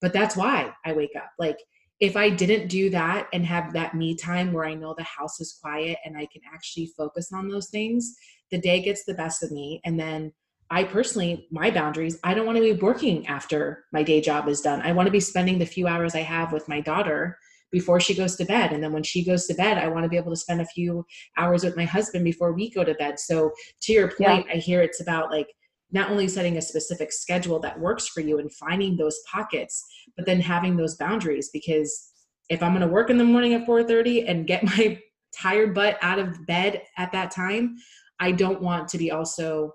But 0.00 0.12
that's 0.12 0.36
why 0.36 0.72
I 0.84 0.92
wake 0.92 1.16
up. 1.16 1.30
Like, 1.38 1.58
if 2.00 2.16
I 2.16 2.30
didn't 2.30 2.66
do 2.66 2.90
that 2.90 3.28
and 3.32 3.46
have 3.46 3.72
that 3.74 3.94
me 3.94 4.16
time 4.16 4.52
where 4.52 4.64
I 4.64 4.74
know 4.74 4.92
the 4.98 5.04
house 5.04 5.40
is 5.40 5.56
quiet 5.62 5.98
and 6.04 6.16
I 6.16 6.26
can 6.26 6.42
actually 6.52 6.90
focus 6.96 7.32
on 7.32 7.48
those 7.48 7.70
things, 7.70 8.16
the 8.50 8.58
day 8.58 8.82
gets 8.82 9.04
the 9.04 9.14
best 9.14 9.44
of 9.44 9.52
me. 9.52 9.80
And 9.84 9.98
then 9.98 10.32
I 10.68 10.82
personally, 10.82 11.46
my 11.52 11.70
boundaries, 11.70 12.18
I 12.24 12.34
don't 12.34 12.44
want 12.44 12.56
to 12.56 12.62
be 12.62 12.72
working 12.72 13.26
after 13.28 13.84
my 13.92 14.02
day 14.02 14.20
job 14.20 14.48
is 14.48 14.60
done. 14.60 14.80
I 14.82 14.92
want 14.92 15.06
to 15.06 15.12
be 15.12 15.20
spending 15.20 15.58
the 15.58 15.64
few 15.64 15.86
hours 15.86 16.14
I 16.14 16.22
have 16.22 16.52
with 16.52 16.68
my 16.68 16.80
daughter 16.80 17.38
before 17.72 17.98
she 17.98 18.14
goes 18.14 18.36
to 18.36 18.44
bed. 18.44 18.72
And 18.72 18.82
then 18.82 18.92
when 18.92 19.02
she 19.02 19.24
goes 19.24 19.46
to 19.46 19.54
bed, 19.54 19.78
I 19.78 19.88
want 19.88 20.04
to 20.04 20.08
be 20.08 20.18
able 20.18 20.30
to 20.30 20.36
spend 20.36 20.60
a 20.60 20.66
few 20.66 21.04
hours 21.36 21.64
with 21.64 21.76
my 21.76 21.84
husband 21.84 22.24
before 22.24 22.52
we 22.52 22.70
go 22.70 22.84
to 22.84 22.94
bed. 22.94 23.18
So 23.18 23.50
to 23.82 23.92
your 23.92 24.08
point, 24.08 24.46
yeah. 24.46 24.54
I 24.54 24.56
hear 24.56 24.82
it's 24.82 25.00
about 25.00 25.30
like 25.30 25.48
not 25.90 26.10
only 26.10 26.28
setting 26.28 26.56
a 26.56 26.62
specific 26.62 27.12
schedule 27.12 27.58
that 27.60 27.80
works 27.80 28.08
for 28.08 28.20
you 28.20 28.38
and 28.38 28.52
finding 28.52 28.96
those 28.96 29.18
pockets, 29.30 29.84
but 30.16 30.26
then 30.26 30.40
having 30.40 30.76
those 30.76 30.96
boundaries 30.96 31.50
because 31.52 32.10
if 32.48 32.62
I'm 32.62 32.72
going 32.72 32.86
to 32.86 32.92
work 32.92 33.10
in 33.10 33.18
the 33.18 33.24
morning 33.24 33.54
at 33.54 33.66
4:30 33.66 34.28
and 34.28 34.46
get 34.46 34.62
my 34.76 34.98
tired 35.34 35.74
butt 35.74 35.98
out 36.02 36.18
of 36.18 36.46
bed 36.46 36.82
at 36.98 37.12
that 37.12 37.30
time, 37.30 37.76
I 38.20 38.32
don't 38.32 38.62
want 38.62 38.88
to 38.88 38.98
be 38.98 39.10
also 39.10 39.72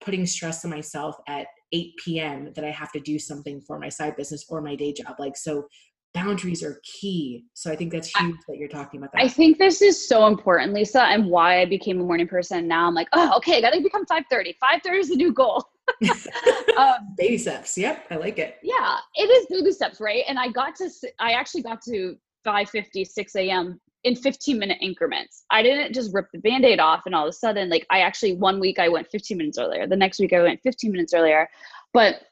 putting 0.00 0.26
stress 0.26 0.64
on 0.64 0.70
myself 0.70 1.16
at 1.28 1.46
8 1.72 1.92
p.m. 2.04 2.52
that 2.54 2.64
I 2.64 2.70
have 2.70 2.92
to 2.92 3.00
do 3.00 3.18
something 3.18 3.60
for 3.60 3.78
my 3.78 3.88
side 3.88 4.16
business 4.16 4.44
or 4.48 4.60
my 4.60 4.76
day 4.76 4.92
job. 4.92 5.16
Like, 5.18 5.36
so 5.36 5.66
boundaries 6.14 6.62
are 6.62 6.80
key. 6.82 7.44
So 7.54 7.70
I 7.70 7.76
think 7.76 7.92
that's 7.92 8.14
huge 8.16 8.36
that 8.48 8.56
you're 8.58 8.68
talking 8.68 8.98
about 8.98 9.12
that. 9.12 9.22
I 9.22 9.28
think 9.28 9.58
this 9.58 9.80
is 9.82 10.08
so 10.08 10.26
important, 10.26 10.72
Lisa, 10.72 11.02
and 11.02 11.26
why 11.26 11.60
I 11.60 11.64
became 11.64 12.00
a 12.00 12.04
morning 12.04 12.28
person. 12.28 12.68
Now 12.68 12.86
I'm 12.86 12.94
like, 12.94 13.08
oh, 13.12 13.36
okay, 13.36 13.58
I 13.58 13.60
gotta 13.60 13.80
become 13.80 14.04
5:30. 14.06 14.54
5:30 14.62 14.98
is 14.98 15.08
the 15.08 15.16
new 15.16 15.32
goal. 15.32 15.64
um, 16.76 17.14
baby 17.16 17.38
steps. 17.38 17.76
Yep, 17.76 18.06
I 18.10 18.16
like 18.16 18.38
it. 18.38 18.56
Yeah, 18.62 18.96
it 19.14 19.24
is 19.24 19.46
baby 19.50 19.72
steps, 19.72 20.00
right? 20.00 20.24
And 20.28 20.38
I 20.38 20.48
got 20.48 20.76
to, 20.76 20.90
I 21.18 21.32
actually 21.32 21.62
got 21.62 21.80
to 21.82 22.16
5:50, 22.46 23.06
6 23.06 23.36
a.m. 23.36 23.80
in 24.04 24.14
15 24.14 24.58
minute 24.58 24.78
increments. 24.80 25.44
I 25.50 25.62
didn't 25.62 25.94
just 25.94 26.12
rip 26.12 26.26
the 26.32 26.40
band-aid 26.40 26.80
off 26.80 27.02
and 27.06 27.14
all 27.14 27.24
of 27.26 27.30
a 27.30 27.32
sudden, 27.32 27.68
like 27.70 27.86
I 27.90 28.00
actually 28.00 28.34
one 28.34 28.60
week 28.60 28.78
I 28.78 28.88
went 28.88 29.08
15 29.10 29.38
minutes 29.38 29.58
earlier. 29.58 29.86
The 29.86 29.96
next 29.96 30.18
week 30.20 30.32
I 30.32 30.42
went 30.42 30.60
15 30.62 30.92
minutes 30.92 31.14
earlier. 31.14 31.48
But 31.94 32.22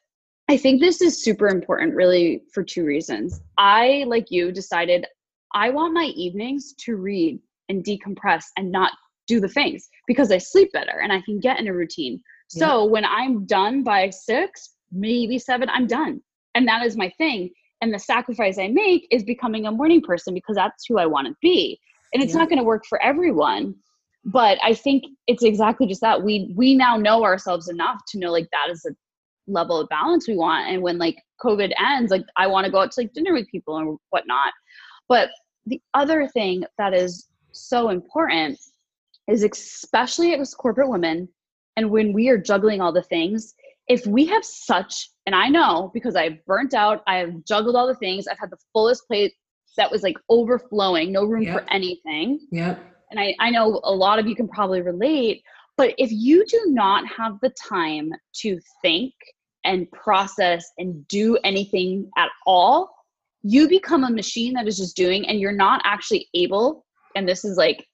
I 0.51 0.57
think 0.57 0.81
this 0.81 1.01
is 1.01 1.23
super 1.23 1.47
important, 1.47 1.95
really, 1.95 2.43
for 2.53 2.65
two 2.65 2.85
reasons. 2.85 3.41
I, 3.57 4.05
like 4.09 4.33
you, 4.33 4.51
decided 4.51 5.07
I 5.55 5.71
want 5.71 5.95
my 5.95 6.07
evenings 6.17 6.75
to 6.87 6.97
read 6.97 7.39
and 7.69 7.85
decompress 7.85 8.47
and 8.57 8.73
not 8.73 8.91
do 9.29 9.39
the 9.39 9.47
things 9.47 9.89
because 10.09 10.33
I 10.33 10.39
sleep 10.39 10.73
better 10.73 11.03
and 11.05 11.13
I 11.13 11.21
can 11.21 11.39
get 11.39 11.61
in 11.61 11.69
a 11.69 11.73
routine. 11.73 12.21
So 12.49 12.83
yeah. 12.83 12.91
when 12.91 13.05
I'm 13.05 13.47
done 13.47 13.85
by 13.85 14.11
six, 14.11 14.71
maybe 14.91 15.39
seven, 15.39 15.69
I'm 15.69 15.87
done. 15.87 16.21
And 16.57 16.67
that 16.67 16.85
is 16.85 16.97
my 16.97 17.11
thing. 17.11 17.51
And 17.81 17.95
the 17.95 18.01
sacrifice 18.01 18.59
I 18.59 18.67
make 18.67 19.07
is 19.13 19.23
becoming 19.23 19.67
a 19.67 19.71
morning 19.71 20.03
person 20.03 20.35
because 20.35 20.57
that's 20.57 20.85
who 20.89 20.99
I 20.99 21.07
want 21.07 21.29
to 21.29 21.37
be. 21.41 21.79
And 22.13 22.25
it's 22.25 22.33
yeah. 22.33 22.41
not 22.41 22.49
going 22.49 22.59
to 22.59 22.65
work 22.65 22.87
for 22.89 23.01
everyone. 23.05 23.77
But 24.25 24.59
I 24.65 24.75
think 24.75 25.05
it's 25.29 25.45
exactly 25.45 25.87
just 25.87 26.01
that. 26.01 26.25
We 26.25 26.53
we 26.57 26.75
now 26.75 26.97
know 26.97 27.23
ourselves 27.23 27.69
enough 27.69 28.01
to 28.09 28.19
know 28.19 28.33
like 28.33 28.49
that 28.51 28.69
is 28.71 28.85
a 28.85 28.91
level 29.53 29.81
of 29.81 29.89
balance 29.89 30.27
we 30.29 30.37
want 30.37 30.69
and 30.69 30.83
when 30.83 30.99
like 30.99 31.17
covid 31.43 31.73
ends 31.79 32.11
like 32.11 32.25
i 32.37 32.47
want 32.47 32.65
to 32.65 32.71
go 32.71 32.81
out 32.81 32.91
to 32.91 33.01
like 33.01 33.13
dinner 33.13 33.33
with 33.33 33.49
people 33.49 33.79
and 33.79 33.99
whatnot 34.11 34.53
but 35.09 35.31
the 35.67 35.81
other 35.95 36.29
thing 36.29 36.65
that 36.79 36.95
is 36.95 37.29
so 37.53 37.89
important 37.89 38.59
is 39.29 39.43
especially 39.45 40.35
as 40.35 40.55
corporate 40.55 40.89
women 40.89 41.29
and 41.77 41.91
when 41.91 42.13
we 42.13 42.29
are 42.29 42.39
juggling 42.39 42.81
all 42.81 42.93
the 42.93 43.03
things 43.03 43.55
if 43.89 44.07
we 44.07 44.25
have 44.27 44.45
such 44.45 45.11
and 45.27 45.35
i 45.35 45.49
know 45.49 45.91
because 45.95 46.17
i've 46.17 46.45
burnt 46.47 46.75
out 46.75 47.03
i 47.07 47.17
have 47.17 47.45
juggled 47.45 47.77
all 47.77 47.87
the 47.87 47.95
things 47.97 48.27
i've 48.27 48.39
had 48.39 48.51
the 48.51 48.59
fullest 48.73 49.07
plate 49.07 49.35
that 49.77 49.91
was 49.91 50.03
like 50.03 50.17
overflowing 50.29 51.13
no 51.13 51.25
room 51.25 51.43
yep. 51.43 51.55
for 51.55 51.73
anything 51.73 52.41
yep 52.51 52.83
and 53.11 53.19
I, 53.19 53.35
I 53.41 53.51
know 53.51 53.81
a 53.83 53.93
lot 53.93 54.19
of 54.19 54.27
you 54.27 54.35
can 54.35 54.49
probably 54.49 54.83
relate 54.83 55.43
but 55.77 55.95
if 55.97 56.11
you 56.13 56.45
do 56.47 56.67
not 56.67 57.07
have 57.07 57.39
the 57.41 57.51
time 57.51 58.13
to 58.43 58.61
think 58.83 59.15
and 59.65 59.91
process 59.93 60.71
and 60.79 61.07
do 61.09 61.39
anything 61.45 62.11
at 62.17 62.31
all, 62.47 62.95
you 63.43 63.69
become 63.69 64.05
a 64.05 64.11
machine 64.11 64.55
that 64.55 64.67
is 64.67 64.77
just 64.77 64.97
doing, 64.97 65.27
and 65.27 65.41
you're 65.41 65.53
not 65.53 65.81
actually 65.85 66.29
able. 66.35 66.85
And 67.17 67.29
this 67.29 67.45
is 67.45 67.57
like 67.57 67.87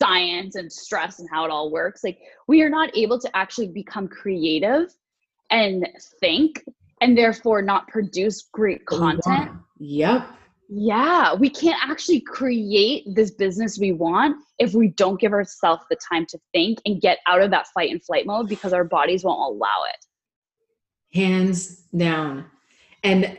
science 0.00 0.54
and 0.54 0.72
stress 0.72 1.18
and 1.18 1.28
how 1.30 1.44
it 1.44 1.50
all 1.50 1.70
works. 1.70 2.02
Like, 2.04 2.18
we 2.46 2.62
are 2.62 2.70
not 2.70 2.96
able 2.96 3.18
to 3.18 3.36
actually 3.36 3.68
become 3.68 4.08
creative 4.08 4.94
and 5.50 5.88
think, 6.20 6.64
and 7.00 7.16
therefore 7.16 7.62
not 7.62 7.88
produce 7.88 8.48
great 8.52 8.84
content. 8.86 9.50
Yep. 9.78 10.28
Yeah, 10.70 11.34
we 11.34 11.48
can't 11.48 11.80
actually 11.82 12.20
create 12.20 13.04
this 13.14 13.30
business 13.30 13.78
we 13.78 13.92
want 13.92 14.36
if 14.58 14.74
we 14.74 14.88
don't 14.88 15.18
give 15.18 15.32
ourselves 15.32 15.82
the 15.88 15.96
time 15.96 16.26
to 16.26 16.38
think 16.52 16.78
and 16.84 17.00
get 17.00 17.18
out 17.26 17.40
of 17.40 17.50
that 17.52 17.68
fight 17.68 17.90
and 17.90 18.04
flight 18.04 18.26
mode 18.26 18.50
because 18.50 18.74
our 18.74 18.84
bodies 18.84 19.24
won't 19.24 19.40
allow 19.40 19.84
it 19.88 20.04
hands 21.12 21.84
down 21.96 22.44
and 23.02 23.38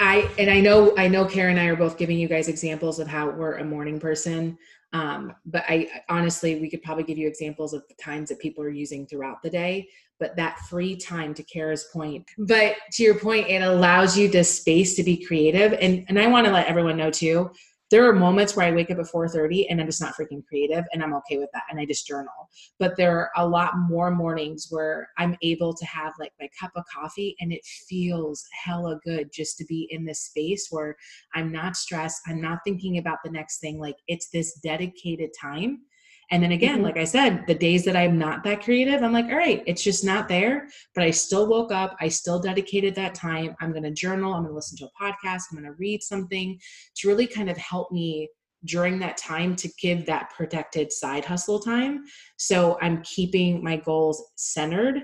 i 0.00 0.28
and 0.38 0.50
i 0.50 0.60
know 0.60 0.94
i 0.96 1.08
know 1.08 1.24
Cara 1.24 1.50
and 1.50 1.60
i 1.60 1.66
are 1.66 1.76
both 1.76 1.98
giving 1.98 2.18
you 2.18 2.28
guys 2.28 2.48
examples 2.48 2.98
of 2.98 3.06
how 3.06 3.30
we're 3.30 3.56
a 3.56 3.64
morning 3.64 4.00
person 4.00 4.58
Um, 4.92 5.34
but 5.46 5.64
I 5.68 5.88
honestly, 6.08 6.60
we 6.60 6.68
could 6.68 6.82
probably 6.82 7.04
give 7.04 7.16
you 7.16 7.26
examples 7.26 7.72
of 7.72 7.82
the 7.88 7.94
times 7.94 8.28
that 8.28 8.38
people 8.38 8.62
are 8.62 8.68
using 8.68 9.06
throughout 9.06 9.42
the 9.42 9.50
day. 9.50 9.88
But 10.20 10.36
that 10.36 10.58
free 10.70 10.96
time, 10.96 11.34
to 11.34 11.42
Cara's 11.42 11.86
point, 11.92 12.30
but 12.38 12.76
to 12.92 13.02
your 13.02 13.18
point, 13.18 13.48
it 13.48 13.62
allows 13.62 14.16
you 14.16 14.28
the 14.28 14.44
space 14.44 14.94
to 14.96 15.02
be 15.02 15.24
creative. 15.24 15.72
And 15.80 16.04
and 16.08 16.18
I 16.18 16.26
want 16.26 16.46
to 16.46 16.52
let 16.52 16.66
everyone 16.66 16.96
know 16.96 17.10
too 17.10 17.50
there 17.92 18.08
are 18.08 18.14
moments 18.14 18.56
where 18.56 18.66
I 18.66 18.72
wake 18.72 18.90
up 18.90 18.98
at 18.98 19.06
4:30 19.06 19.68
and 19.68 19.78
I'm 19.78 19.86
just 19.86 20.00
not 20.00 20.14
freaking 20.14 20.42
creative 20.46 20.82
and 20.92 21.02
I'm 21.02 21.12
okay 21.16 21.36
with 21.36 21.50
that 21.52 21.64
and 21.70 21.78
I 21.78 21.84
just 21.84 22.06
journal. 22.06 22.48
But 22.78 22.96
there 22.96 23.18
are 23.18 23.30
a 23.36 23.46
lot 23.46 23.76
more 23.76 24.10
mornings 24.10 24.68
where 24.70 25.10
I'm 25.18 25.36
able 25.42 25.74
to 25.74 25.84
have 25.84 26.14
like 26.18 26.32
my 26.40 26.48
cup 26.58 26.72
of 26.74 26.84
coffee 26.92 27.36
and 27.38 27.52
it 27.52 27.60
feels 27.90 28.46
hella 28.64 28.98
good 29.04 29.28
just 29.30 29.58
to 29.58 29.66
be 29.66 29.88
in 29.90 30.06
this 30.06 30.20
space 30.20 30.68
where 30.70 30.96
I'm 31.34 31.52
not 31.52 31.76
stressed, 31.76 32.22
I'm 32.26 32.40
not 32.40 32.60
thinking 32.64 32.96
about 32.96 33.18
the 33.22 33.30
next 33.30 33.60
thing 33.60 33.78
like 33.78 33.96
it's 34.08 34.30
this 34.30 34.54
dedicated 34.60 35.30
time 35.38 35.82
and 36.30 36.42
then 36.42 36.52
again, 36.52 36.76
mm-hmm. 36.76 36.84
like 36.84 36.96
I 36.96 37.04
said, 37.04 37.44
the 37.46 37.54
days 37.54 37.84
that 37.84 37.96
I'm 37.96 38.18
not 38.18 38.42
that 38.44 38.62
creative, 38.62 39.02
I'm 39.02 39.12
like, 39.12 39.26
all 39.26 39.36
right, 39.36 39.62
it's 39.66 39.82
just 39.82 40.04
not 40.04 40.28
there. 40.28 40.68
But 40.94 41.04
I 41.04 41.10
still 41.10 41.46
woke 41.46 41.72
up. 41.72 41.96
I 42.00 42.08
still 42.08 42.38
dedicated 42.38 42.94
that 42.94 43.14
time. 43.14 43.54
I'm 43.60 43.72
going 43.72 43.82
to 43.82 43.90
journal. 43.90 44.32
I'm 44.32 44.42
going 44.42 44.52
to 44.52 44.54
listen 44.54 44.78
to 44.78 44.86
a 44.86 45.02
podcast. 45.02 45.42
I'm 45.50 45.58
going 45.58 45.64
to 45.64 45.76
read 45.78 46.02
something 46.02 46.58
to 46.96 47.08
really 47.08 47.26
kind 47.26 47.50
of 47.50 47.56
help 47.56 47.92
me 47.92 48.28
during 48.64 48.98
that 49.00 49.16
time 49.16 49.56
to 49.56 49.68
give 49.80 50.06
that 50.06 50.30
protected 50.36 50.92
side 50.92 51.24
hustle 51.24 51.58
time. 51.58 52.04
So 52.36 52.78
I'm 52.80 53.02
keeping 53.02 53.62
my 53.62 53.76
goals 53.76 54.22
centered 54.36 55.02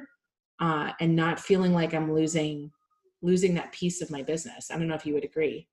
uh, 0.61 0.93
and 1.01 1.17
not 1.17 1.41
feeling 1.41 1.73
like 1.73 1.95
I'm 1.95 2.13
losing 2.13 2.71
losing 3.21 3.55
that 3.55 3.73
piece 3.73 4.01
of 4.01 4.11
my 4.13 4.23
business. 4.23 4.71
I 4.71 4.79
don't 4.79 4.87
know 4.87 4.95
if 4.95 5.05
you 5.05 5.13
would 5.15 5.25
agree. 5.25 5.67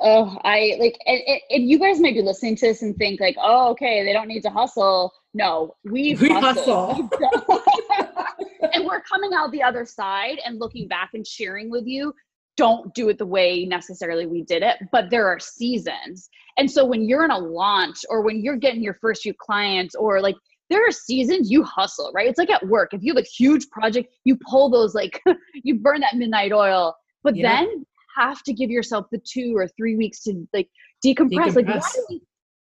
Oh, 0.00 0.38
I 0.44 0.76
like, 0.78 0.96
and, 1.06 1.20
and, 1.50 1.68
you 1.68 1.76
guys 1.78 1.98
might 1.98 2.14
be 2.14 2.22
listening 2.22 2.54
to 2.56 2.66
this 2.66 2.82
and 2.82 2.96
think 2.96 3.20
like, 3.20 3.36
oh, 3.40 3.70
okay, 3.70 4.04
they 4.04 4.12
don't 4.12 4.28
need 4.28 4.42
to 4.42 4.50
hustle. 4.50 5.12
No, 5.34 5.74
we 5.84 6.14
hustle. 6.14 7.10
and 8.72 8.84
we're 8.84 9.00
coming 9.00 9.32
out 9.34 9.50
the 9.50 9.62
other 9.62 9.84
side 9.84 10.38
and 10.44 10.60
looking 10.60 10.86
back 10.86 11.10
and 11.14 11.26
sharing 11.26 11.68
with 11.68 11.84
you. 11.86 12.14
Don't 12.56 12.94
do 12.94 13.08
it 13.08 13.18
the 13.18 13.26
way 13.26 13.64
necessarily 13.64 14.26
we 14.26 14.42
did 14.42 14.62
it, 14.62 14.76
but 14.92 15.10
there 15.10 15.26
are 15.26 15.40
seasons. 15.40 16.28
And 16.58 16.70
so 16.70 16.84
when 16.84 17.08
you're 17.08 17.24
in 17.24 17.30
a 17.32 17.38
launch 17.38 17.98
or 18.08 18.22
when 18.22 18.42
you're 18.42 18.56
getting 18.56 18.82
your 18.82 18.98
first 19.00 19.22
few 19.22 19.34
clients 19.34 19.94
or 19.96 20.20
like 20.20 20.36
there 20.70 20.86
are 20.86 20.92
seasons 20.92 21.50
you 21.50 21.64
hustle, 21.64 22.12
right? 22.14 22.28
It's 22.28 22.38
like 22.38 22.50
at 22.50 22.66
work. 22.66 22.90
If 22.92 23.02
you 23.02 23.14
have 23.14 23.22
a 23.22 23.26
huge 23.26 23.68
project, 23.70 24.12
you 24.24 24.38
pull 24.48 24.70
those 24.70 24.94
like 24.94 25.20
you 25.54 25.76
burn 25.76 26.00
that 26.00 26.16
midnight 26.16 26.52
oil. 26.52 26.94
But 27.22 27.36
yeah. 27.36 27.64
then 27.64 27.86
have 28.18 28.42
to 28.44 28.52
give 28.52 28.70
yourself 28.70 29.06
the 29.10 29.18
two 29.18 29.54
or 29.56 29.68
three 29.68 29.96
weeks 29.96 30.22
to 30.24 30.46
like 30.52 30.68
decompress. 31.04 31.30
decompress. 31.30 31.56
Like 31.56 31.66
why 31.66 31.90
do 31.94 32.06
we, 32.10 32.22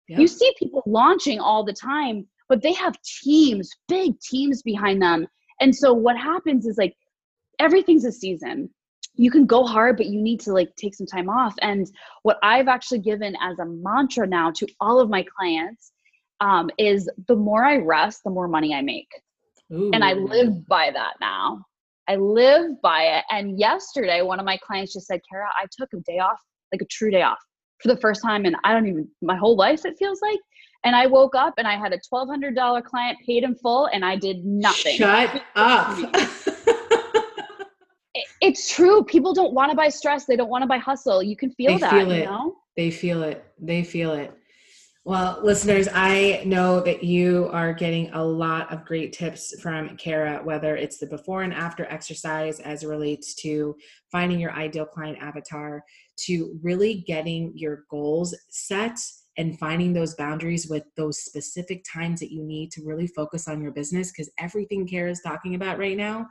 yeah. 0.09 0.19
you 0.19 0.27
see 0.27 0.53
people 0.59 0.83
launching 0.87 1.41
all 1.41 1.65
the 1.65 1.73
time, 1.73 2.27
but 2.49 2.63
they 2.63 2.73
have 2.73 2.97
teams, 3.03 3.71
big 3.89 4.19
teams 4.21 4.63
behind 4.63 5.03
them. 5.03 5.27
And 5.61 5.75
so 5.75 5.93
what 5.93 6.17
happens 6.17 6.67
is 6.67 6.77
like 6.79 6.95
everything's 7.59 8.05
a 8.05 8.13
season. 8.13 8.69
You 9.15 9.31
can 9.31 9.47
go 9.47 9.65
hard, 9.65 9.97
but 9.97 10.07
you 10.07 10.23
need 10.23 10.41
to 10.41 10.53
like 10.53 10.75
take 10.77 10.95
some 10.95 11.07
time 11.07 11.29
off. 11.29 11.55
And 11.61 11.87
what 12.23 12.39
I've 12.43 12.69
actually 12.69 13.01
given 13.01 13.37
as 13.43 13.59
a 13.59 13.67
mantra 13.67 14.27
now 14.27 14.51
to 14.53 14.67
all 14.81 15.01
of 15.01 15.11
my 15.11 15.25
clients 15.37 15.93
um, 16.41 16.71
is 16.79 17.09
the 17.29 17.37
more 17.37 17.65
I 17.65 17.77
rest, 17.77 18.23
the 18.25 18.31
more 18.31 18.49
money 18.49 18.75
I 18.75 18.83
make. 18.83 19.09
Ooh. 19.73 19.91
And 19.93 20.03
I 20.05 20.15
live 20.15 20.67
by 20.67 20.91
that 20.93 21.15
now. 21.21 21.65
I 22.09 22.17
live 22.17 22.81
by 22.83 23.03
it. 23.03 23.25
And 23.31 23.59
yesterday, 23.59 24.23
one 24.23 24.39
of 24.41 24.45
my 24.45 24.59
clients 24.59 24.93
just 24.93 25.07
said, 25.07 25.21
Cara, 25.31 25.49
I 25.61 25.67
took 25.71 25.89
a 25.95 26.01
day 26.01 26.19
off, 26.19 26.39
like 26.73 26.83
a 26.83 26.87
true 26.87 27.11
day 27.11 27.23
off 27.23 27.39
for 27.83 27.89
the 27.89 28.01
first 28.01 28.23
time 28.23 28.45
And 28.45 28.57
I 28.65 28.73
don't 28.73 28.87
even 28.87 29.09
my 29.21 29.37
whole 29.37 29.57
life, 29.57 29.85
it 29.85 29.97
feels 29.99 30.21
like. 30.23 30.39
And 30.85 30.97
I 30.97 31.07
woke 31.07 31.35
up 31.35 31.55
and 31.59 31.67
I 31.67 31.77
had 31.77 31.93
a 31.93 31.99
$1,200 32.13 32.85
client 32.85 33.19
paid 33.25 33.45
in 33.45 33.55
full 33.55 33.87
and 33.87 34.05
I 34.05 34.17
did 34.17 34.45
nothing. 34.45 34.97
Shut 34.97 35.43
up. 35.55 35.99
it's 38.41 38.75
true. 38.75 39.05
People 39.05 39.33
don't 39.33 39.53
want 39.53 39.71
to 39.71 39.77
buy 39.77 39.89
stress. 39.89 40.25
They 40.25 40.35
don't 40.35 40.49
want 40.49 40.63
to 40.63 40.69
buy 40.69 40.79
hustle. 40.79 41.23
You 41.23 41.37
can 41.37 41.53
feel 41.53 41.75
they 41.75 41.79
that. 41.79 41.91
Feel 41.91 42.11
it. 42.11 42.19
You 42.19 42.25
know? 42.25 42.57
They 42.77 42.91
feel 42.91 43.23
it. 43.23 43.45
They 43.61 43.85
feel 43.85 44.13
it. 44.15 44.37
Well, 45.05 45.41
listeners, 45.43 45.89
I 45.93 46.45
know 46.47 46.79
that 46.79 47.03
you 47.03 47.51
are 47.53 47.73
getting 47.73 48.13
a 48.13 48.25
lot 48.25 48.73
of 48.73 48.85
great 48.85 49.13
tips 49.13 49.61
from 49.61 49.97
Cara, 49.97 50.41
whether 50.45 50.77
it's 50.77 50.99
the 50.99 51.09
before 51.09 51.43
and 51.43 51.53
after 51.53 51.87
exercise 51.87 52.61
as 52.61 52.85
it 52.85 52.87
relates 52.87 53.35
to 53.43 53.75
finding 54.13 54.39
your 54.39 54.53
ideal 54.53 54.87
client 54.87 55.19
avatar, 55.21 55.83
to 56.27 56.57
really 56.63 57.03
getting 57.05 57.51
your 57.57 57.83
goals 57.91 58.33
set 58.51 58.97
and 59.39 59.59
finding 59.59 59.93
those 59.93 60.15
boundaries 60.15 60.69
with 60.69 60.85
those 60.97 61.25
specific 61.25 61.85
times 61.93 62.21
that 62.21 62.31
you 62.31 62.45
need 62.45 62.71
to 62.71 62.85
really 62.85 63.09
focus 63.09 63.49
on 63.49 63.61
your 63.61 63.73
business. 63.73 64.13
Because 64.13 64.31
everything 64.39 64.87
Cara 64.87 65.11
is 65.11 65.21
talking 65.21 65.57
about 65.57 65.81
right 65.81 65.97
now 65.97 66.29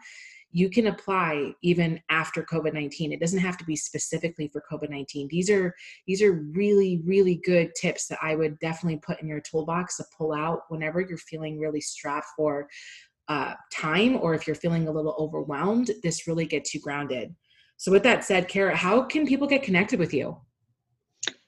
you 0.52 0.70
can 0.70 0.88
apply 0.88 1.54
even 1.62 2.00
after 2.10 2.44
covid-19 2.44 3.12
it 3.12 3.20
doesn't 3.20 3.40
have 3.40 3.58
to 3.58 3.66
be 3.66 3.76
specifically 3.76 4.48
for 4.48 4.64
covid-19 4.72 5.30
these 5.30 5.50
are 5.50 5.74
these 6.08 6.22
are 6.22 6.34
really 6.54 7.02
really 7.06 7.42
good 7.46 7.72
tips 7.80 8.08
that 8.08 8.20
i 8.22 8.36
would 8.36 8.58
definitely 8.60 9.00
put 9.00 9.22
in 9.22 9.28
your 9.28 9.42
toolbox 9.42 9.98
to 9.98 10.04
pull 10.18 10.34
out 10.34 10.62
whenever 10.70 11.02
you're 11.02 11.18
feeling 11.18 11.60
really 11.60 11.82
strapped 11.82 12.28
for 12.36 12.68
uh, 13.32 13.54
time 13.72 14.18
or 14.18 14.34
if 14.34 14.46
you're 14.46 14.56
feeling 14.56 14.90
a 14.90 14.92
little 14.92 15.16
overwhelmed 15.18 15.90
this 16.04 16.28
really 16.28 16.46
gets 16.46 16.74
you 16.74 16.82
grounded. 16.82 17.34
So 17.78 17.90
with 17.92 18.04
that 18.04 18.26
said 18.26 18.50
Cara 18.50 18.76
how 18.76 19.04
can 19.04 19.26
people 19.26 19.48
get 19.48 19.64
connected 19.64 20.00
with 20.00 20.14
you? 20.14 20.38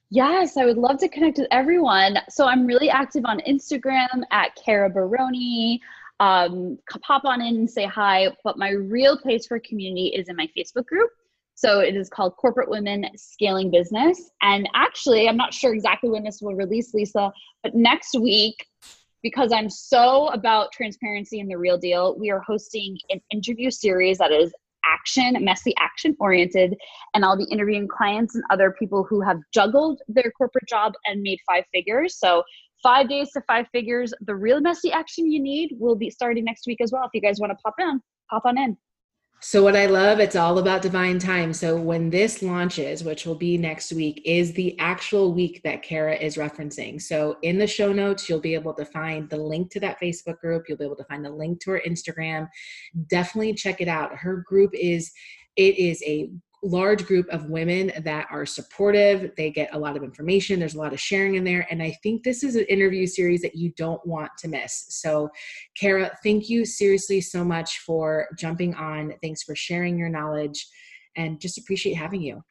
Yes, 0.10 0.58
I 0.58 0.66
would 0.66 0.78
love 0.78 0.98
to 1.00 1.10
connect 1.10 1.40
with 1.40 1.48
everyone. 1.52 2.20
So 2.30 2.46
I'm 2.46 2.66
really 2.66 2.90
active 2.90 3.26
on 3.26 3.42
Instagram 3.42 4.22
at 4.32 4.56
Cara 4.56 4.90
Barone 4.90 5.80
um, 6.24 6.78
pop 7.06 7.26
on 7.26 7.42
in 7.42 7.56
and 7.56 7.70
say 7.70 7.86
hi. 7.86 8.30
But 8.46 8.58
my 8.58 8.70
real 8.70 9.18
place 9.18 9.46
for 9.46 9.60
community 9.60 10.08
is 10.08 10.30
in 10.30 10.38
my 10.38 10.48
Facebook 10.58 10.86
group. 10.86 11.10
So 11.56 11.82
it 11.82 11.96
is 11.96 12.10
called 12.10 12.38
Corporate 12.38 12.70
Women 12.70 13.06
Scaling 13.16 13.70
Business. 13.70 14.32
And 14.42 14.68
actually, 14.74 15.28
I'm 15.28 15.38
not 15.38 15.54
sure 15.54 15.74
exactly 15.74 16.10
when 16.10 16.24
this 16.24 16.40
will 16.42 16.56
release, 16.56 16.94
Lisa, 16.94 17.32
but 17.62 17.76
next 17.76 18.18
week, 18.20 18.56
because 19.22 19.52
I'm 19.52 19.70
so 19.70 20.30
about 20.30 20.72
transparency 20.72 21.40
and 21.42 21.50
the 21.52 21.58
real 21.58 21.78
deal, 21.78 22.18
we 22.18 22.32
are 22.32 22.40
hosting 22.40 22.98
an 23.10 23.22
interview 23.32 23.70
series 23.70 24.18
that 24.18 24.32
is 24.32 24.54
action, 24.86 25.44
messy 25.44 25.74
action 25.80 26.16
oriented. 26.20 26.76
And 27.14 27.24
I'll 27.24 27.38
be 27.38 27.46
interviewing 27.52 27.88
clients 27.88 28.36
and 28.36 28.44
other 28.50 28.72
people 28.80 29.06
who 29.10 29.22
have 29.22 29.40
juggled 29.54 30.02
their 30.08 30.32
corporate 30.38 30.68
job 30.68 30.94
and 31.06 31.22
made 31.22 31.40
five 31.48 31.66
figures. 31.74 32.18
So 32.18 32.44
five 32.84 33.10
days 33.10 33.32
to 33.32 33.42
five 33.48 33.66
figures. 33.72 34.14
The 34.22 34.36
real 34.36 34.62
messy 34.62 34.92
action 34.92 35.32
you 35.32 35.42
need 35.42 35.72
will 35.80 35.96
be 35.96 36.10
starting 36.10 36.44
next 36.44 36.68
week 36.68 36.82
as 36.82 36.92
well. 36.92 37.04
If 37.06 37.12
you 37.14 37.22
guys 37.22 37.40
want 37.40 37.52
to 37.52 37.58
pop 37.64 37.76
in, 37.80 38.00
pop 38.30 38.44
on 38.46 38.58
in. 38.58 38.78
So, 39.46 39.62
what 39.62 39.76
I 39.76 39.88
love, 39.88 40.22
it's 40.22 40.38
all 40.38 40.58
about 40.60 40.82
divine 40.82 41.20
time. 41.20 41.52
So, 41.52 41.76
when 41.76 42.10
this 42.10 42.42
launches, 42.42 43.04
which 43.04 43.26
will 43.26 43.36
be 43.36 43.58
next 43.58 43.92
week, 43.92 44.22
is 44.24 44.54
the 44.54 44.80
actual 44.80 45.34
week 45.34 45.60
that 45.66 45.84
Cara 45.84 46.16
is 46.16 46.38
referencing. 46.38 47.02
So, 47.02 47.38
in 47.42 47.58
the 47.58 47.68
show 47.68 47.92
notes, 47.92 48.30
you'll 48.30 48.40
be 48.40 48.54
able 48.54 48.74
to 48.76 48.86
find 48.86 49.30
the 49.30 49.36
link 49.36 49.70
to 49.72 49.82
that 49.82 50.00
Facebook 50.02 50.40
group. 50.40 50.64
You'll 50.70 50.78
be 50.78 50.86
able 50.86 50.96
to 50.96 51.04
find 51.04 51.26
the 51.26 51.30
link 51.30 51.60
to 51.64 51.72
her 51.72 51.82
Instagram. 51.86 52.48
Definitely 53.08 53.56
check 53.56 53.82
it 53.82 53.90
out. 53.90 54.16
Her 54.16 54.46
group 54.48 54.72
is 54.74 55.12
it 55.58 55.78
is 55.78 56.02
a 56.04 56.30
large 56.64 57.06
group 57.06 57.28
of 57.30 57.50
women 57.50 57.92
that 58.04 58.28
are 58.32 58.46
supportive. 58.46 59.32
They 59.36 59.52
get 59.52 59.74
a 59.74 59.78
lot 59.78 59.98
of 59.98 60.04
information. 60.04 60.60
There's 60.60 60.76
a 60.76 60.80
lot 60.80 60.94
of 60.94 61.00
sharing 61.00 61.36
in 61.36 61.44
there. 61.44 61.68
And 61.70 61.84
I 61.84 61.92
think 62.02 62.24
this 62.24 62.44
is 62.44 62.56
an 62.56 62.66
interview 62.66 63.06
series 63.06 63.42
that 63.42 63.56
you 63.56 63.74
don't 63.78 64.04
want 64.06 64.32
to 64.40 64.48
miss. 64.48 64.86
So, 64.90 65.30
Cara, 65.78 66.12
thank 66.24 66.50
you 66.50 66.66
seriously 66.66 67.22
so 67.22 67.44
much 67.44 67.80
for 67.80 68.28
jumping 68.38 68.74
on. 68.76 69.14
Thanks 69.22 69.44
for 69.44 69.56
sharing 69.56 69.98
your 69.98 70.10
knowledge 70.10 70.66
and 71.18 71.40
just 71.40 71.58
appreciate 71.58 71.96
having 71.96 72.22
you. 72.22 72.42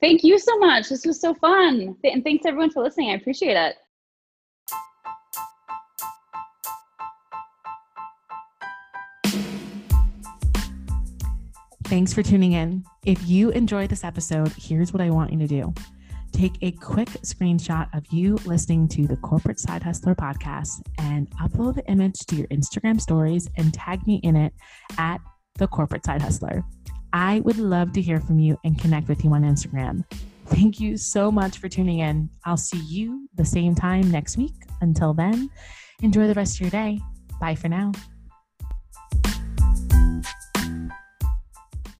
Thank 0.00 0.22
you 0.22 0.38
so 0.38 0.58
much. 0.58 0.88
This 0.88 1.04
was 1.04 1.20
so 1.20 1.34
fun. 1.34 1.96
And 2.04 2.22
thanks 2.22 2.46
everyone 2.46 2.70
for 2.70 2.82
listening. 2.82 3.10
I 3.10 3.14
appreciate 3.14 3.56
it. 3.56 3.76
Thanks 11.94 12.12
for 12.12 12.24
tuning 12.24 12.54
in. 12.54 12.84
If 13.06 13.24
you 13.24 13.50
enjoyed 13.50 13.88
this 13.88 14.02
episode, 14.02 14.52
here's 14.58 14.92
what 14.92 15.00
I 15.00 15.10
want 15.10 15.32
you 15.32 15.38
to 15.38 15.46
do 15.46 15.72
take 16.32 16.56
a 16.60 16.72
quick 16.72 17.08
screenshot 17.22 17.86
of 17.96 18.04
you 18.10 18.34
listening 18.46 18.88
to 18.88 19.06
the 19.06 19.16
Corporate 19.18 19.60
Side 19.60 19.80
Hustler 19.80 20.16
podcast 20.16 20.82
and 20.98 21.30
upload 21.38 21.76
the 21.76 21.86
image 21.86 22.18
to 22.26 22.34
your 22.34 22.48
Instagram 22.48 23.00
stories 23.00 23.48
and 23.58 23.72
tag 23.72 24.04
me 24.08 24.16
in 24.24 24.34
it 24.34 24.52
at 24.98 25.20
the 25.60 25.68
Corporate 25.68 26.04
Side 26.04 26.20
Hustler. 26.20 26.64
I 27.12 27.38
would 27.44 27.58
love 27.58 27.92
to 27.92 28.02
hear 28.02 28.18
from 28.18 28.40
you 28.40 28.58
and 28.64 28.76
connect 28.76 29.06
with 29.06 29.22
you 29.22 29.32
on 29.32 29.44
Instagram. 29.44 30.04
Thank 30.46 30.80
you 30.80 30.96
so 30.96 31.30
much 31.30 31.58
for 31.58 31.68
tuning 31.68 32.00
in. 32.00 32.28
I'll 32.44 32.56
see 32.56 32.82
you 32.88 33.28
the 33.36 33.44
same 33.44 33.76
time 33.76 34.10
next 34.10 34.36
week. 34.36 34.54
Until 34.80 35.14
then, 35.14 35.48
enjoy 36.02 36.26
the 36.26 36.34
rest 36.34 36.56
of 36.56 36.62
your 36.62 36.70
day. 36.70 36.98
Bye 37.40 37.54
for 37.54 37.68
now. 37.68 37.92